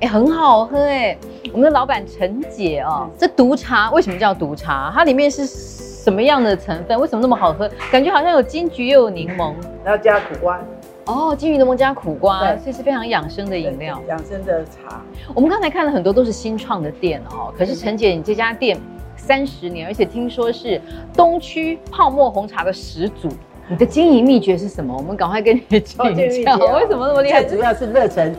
[0.02, 1.18] 哎，很好喝哎。
[1.52, 4.92] 我们的老板陈姐哦，这毒茶为什么叫毒茶？
[4.94, 7.00] 它里面是什么样的成分？
[7.00, 7.68] 为什么那么好喝？
[7.92, 10.62] 感觉好像有金桔又有柠檬，然后加苦瓜。
[11.06, 14.02] 哦，金鱼柠檬加苦瓜，这是非常养生的饮料。
[14.08, 15.02] 养生的茶。
[15.36, 18.76] 我们刚才看了很多都是新创的店哦，可是陈姐，你这家店
[19.16, 20.82] 三十年，而且听说是
[21.14, 23.30] 东区泡沫红茶的始祖，
[23.68, 24.96] 你的经营秘诀是什么？
[24.98, 26.56] 我们赶快跟你请教。
[26.56, 27.44] 哦、为什么那么厉害？
[27.44, 28.36] 主要是热忱，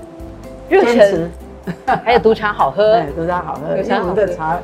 [0.69, 1.31] 热忱，
[2.03, 2.95] 还有独茶好喝。
[3.01, 3.81] 对，独茶好喝。
[3.81, 4.59] 像我们的茶，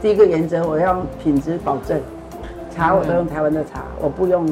[0.00, 2.00] 第一个原则，我要品质保证。
[2.78, 4.46] 茶我都用台湾的茶，我不用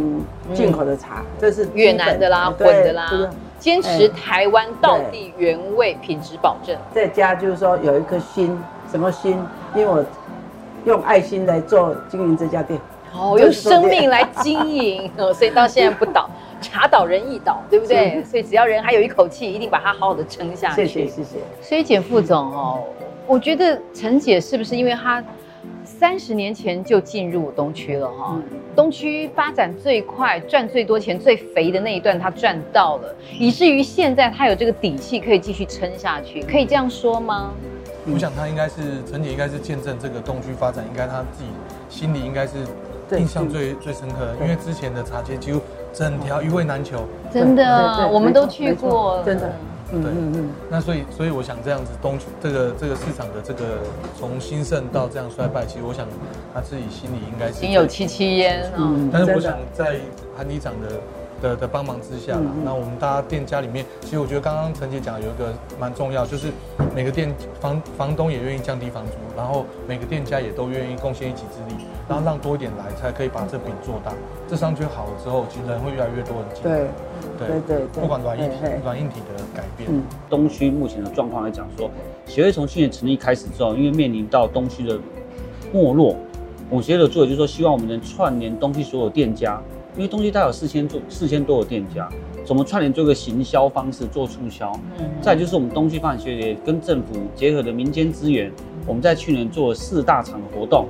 [0.53, 3.09] 进口的茶，这是越南的啦、混的啦，
[3.61, 6.77] 坚持台湾道地原味，品质保证。
[6.93, 8.59] 再加就是说有一颗心，
[8.91, 9.39] 什么心？
[9.77, 10.05] 因为我
[10.85, 12.81] 用爱心来做经营这家店，
[13.17, 16.29] 哦，用生命来经营， 所以到现在不倒，
[16.61, 18.25] 茶倒人亦倒，对不对？
[18.25, 20.85] 所以只要人还有一口气，一定把它好好的撑下去。
[20.85, 21.39] 谢谢谢谢。
[21.63, 22.83] 所以简副总哦，
[23.25, 25.23] 我觉得陈姐是不是因为她
[25.85, 28.35] 三十年前就进入东区了哈？
[28.35, 28.43] 嗯、
[28.75, 37.53] 东区发展最快、赚最多钱、最肥的那一段，他赚到了，以至于现在他有这个底气可以继续撑下去，可以这样说吗？
[38.13, 41.51] 我想他应该是陈姐，应该是见证这个东区发展，应该他自己
[41.89, 42.53] 心里应该是
[43.17, 45.61] 印象最最深刻的，因为之前的茶街几乎
[45.93, 49.53] 整条一味难求，真的，我们都去过，真的。
[49.91, 53.79] 对，嗯嗯，那所以，所以我想这样子东这个这个市场的这个
[54.19, 56.07] 从兴盛到这样衰败，其实我想
[56.53, 58.71] 他自己心里应该是心有戚戚焉。
[58.77, 59.97] 嗯，但是我想在
[60.37, 60.89] 韩里长的。
[61.43, 66.51] 的的帮忙之下，嗯嗯，那我们大家店家里面，其实我觉得刚刚陈姐讲有一个蛮重要，就是
[66.95, 67.31] 每个店
[67.61, 74.13] 房房东也愿意降低房租，然后每个店家也都愿意贡献一己之力，然后让多一点来，才可以把这饼做大。
[74.49, 76.79] 这商圈好了之后，其实人会越来越多人进来。
[76.79, 76.89] 对
[77.39, 79.91] 对对，对，不管软硬体软硬体的改变。
[79.93, 81.91] 嗯，东区目前的状况来讲说，
[82.27, 84.99] 协会从去年成立开始之后，因为面临到东区的
[85.73, 86.17] 没落，
[86.71, 89.61] 我们协会的做的就是说，希望我们能串联东区所有店家。
[89.97, 92.07] 因为东区它有四千多四千多个店家，
[92.45, 94.71] 怎么串联做一个行销方式做促销？
[94.99, 98.53] 嗯，再就是我们东区发展协会跟政府结合的民间资源，
[98.87, 100.87] 我们在去年做了四大场的活动，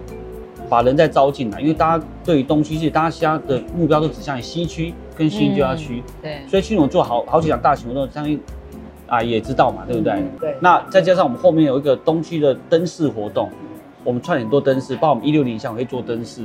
[0.69, 1.61] 把人再招进来。
[1.61, 8.41] 因为大家对于东区，其实大家现在的目标都指向于西区跟新兴旧区，对，所以去年我做好好几场大型活动，相信
[9.07, 10.23] 啊也知道嘛，对不对？
[10.41, 10.57] 对。
[10.61, 13.49] 那再加上我们后面有一个东区的灯饰活动，
[14.05, 16.43] 我们串很多灯饰，包括我们一六零项可以做灯饰，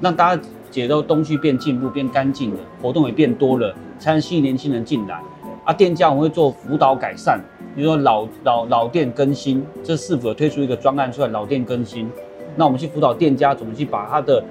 [0.00, 0.42] 让大家。
[0.70, 5.20] 解都东区变进步、变干净了，活动也变多了，才能吸引年轻人进来。
[5.64, 7.40] 啊，店家我们会做辅导改善，
[7.74, 11.26] 比如说老老老店更新，这是否推出一个专案出来？
[11.26, 12.08] 老店更新，
[12.56, 14.42] 那我们去辅导店家怎么去把它的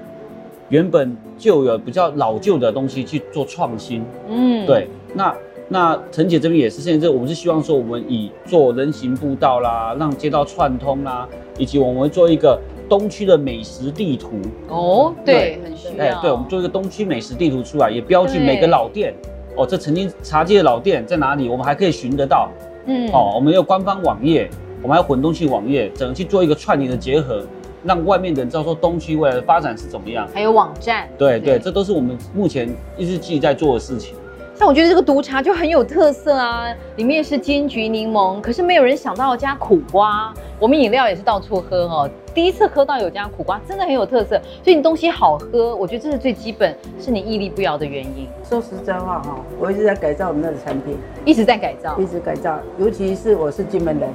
[0.70, 4.04] 原本就有比较老旧的东西去做创新。
[4.28, 4.88] 嗯，对。
[5.14, 5.36] 那
[5.68, 11.28] 那陈姐这边也是，现在这我们是希望说，我们以做人行步道啦，让街道串通啦，
[11.58, 12.60] 以及我们会做一个。
[12.90, 14.32] 东区的美食地图
[14.68, 16.04] 哦，对，很需要。
[16.04, 19.14] 哎，对，我们做一个东区美食地图出来，也标记每个老店
[19.56, 22.50] 哦，这曾经茶街的老店在哪里，我们还可以寻得到。
[22.88, 24.50] 嗯，哦，我们有官方网页，
[24.82, 27.44] 我们还有混动性网页，整个去做一个串联的结合，
[27.84, 30.28] 让外面的人知道说东区未来的发展是怎么样。
[30.34, 34.16] 还有网站，对对，这都是我们目前一直自己在做的事情。
[34.62, 36.66] 但我觉得这个毒茶就很有特色啊，
[36.98, 40.34] 里面是金桔柠檬，可是没有人想到要加苦瓜。
[40.60, 44.38] 我们饮料也是到处喝哦，第一次喝到有加苦瓜，真的很有特色。
[44.62, 48.28] 所以你东西好喝，我觉得这是最基本，是你屹立不摇的原因。
[48.44, 54.10] 说实在话哈，我一直在改造我们的产品，一直在改造，一直改造，尤其是我是金门人。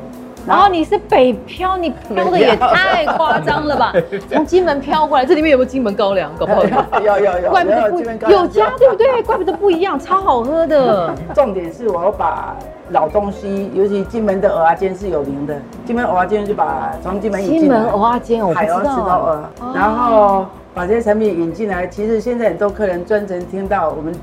[0.47, 3.93] 然后你是北漂，你漂的也太夸张了吧？
[4.31, 6.31] 从金门漂过来，这里面有没有金门高粱？
[6.39, 6.63] 搞不好
[7.01, 9.23] 有有有，怪不得不有加，对不对？
[9.23, 11.15] 怪不得不一样，超好喝的。
[11.35, 12.55] 重点是我要把
[12.91, 15.57] 老东西，尤其金门的蚵仔煎是有名的。
[15.87, 17.61] 金门蚵仔煎就把从金门引进。
[17.61, 18.77] 金门蚵仔煎，我不知道。
[18.77, 21.87] 海鸥、石头蚵，然后把这些产品引进来。
[21.87, 24.15] 其实现在很多客人专程听到我们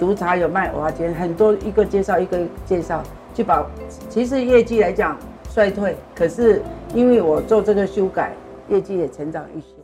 [0.00, 3.02] 毒茶有卖蚵仔煎，很多一个介绍一个介绍，
[3.34, 3.62] 就把
[4.08, 5.14] 其实业绩来讲。
[5.52, 6.62] 衰退，可是
[6.94, 8.32] 因为我做这个修改，
[8.70, 9.81] 业绩也成长一些。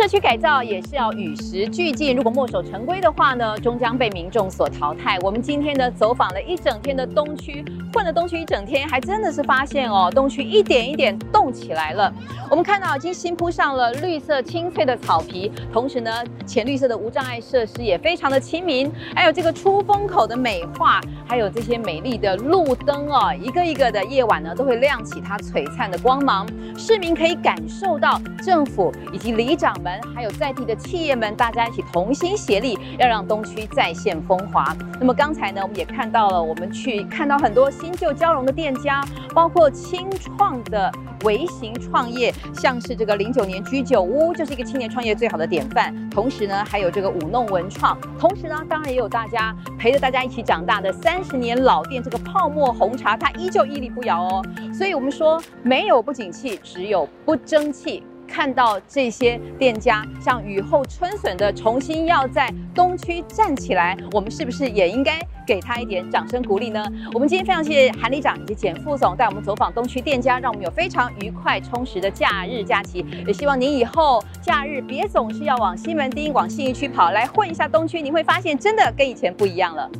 [0.00, 5.18] 社区改造也是要与时俱进，如果墨守成规的话呢，终将被民众所淘汰。
[5.20, 12.10] 我们今天呢，走访了一整天的东区，混了东区一整天，还真的是发现哦，东区一点一点动起来了。
[12.48, 16.10] 我们看到已经新铺上了绿色青翠的草皮，同时呢，
[16.46, 20.98] 浅绿色的无障碍设施也非常的亲民，还有这个出风口的美化，
[21.28, 29.89] 还有这些美丽的路灯哦，一个一个的夜晚呢，都会亮起它璀璨的光芒，市民可以感受到政府以及里长们。
[30.14, 34.76] 还有在地的企业们，大家一起同心协力，要让东区再现风华。
[34.98, 39.02] 那么刚才呢，我们也看到了，我们去看到很多新旧交融的店家，
[39.34, 40.92] 包括清创的
[41.24, 45.94] 微型创业，像是这个零九年居酒屋，就是一个青年创业最好的典范。
[46.10, 54.44] 同时呢，还有这个舞弄文创，同时呢，当然也有大家陪着大家一起长大的三十年老店，这个泡沫红茶，它依旧屹立不摇哦。
[54.72, 58.02] 所以我们说，没有不景气，只有不争气。
[58.30, 66.84] 看到这些店家像雨后春笋的重新要在东区站起来，我们是不是也应该给他一点掌声鼓励呢？
[67.12, 73.04] 我们今天非常谢谢韩里长以及简副总带我们走访东区店家，让我们有非常愉快充实的假日假期。
[73.26, 79.90] 也希望您以后假日别总是要往西门町、往信义区跑，来混一下东区，您会发现真的跟以前不一样了。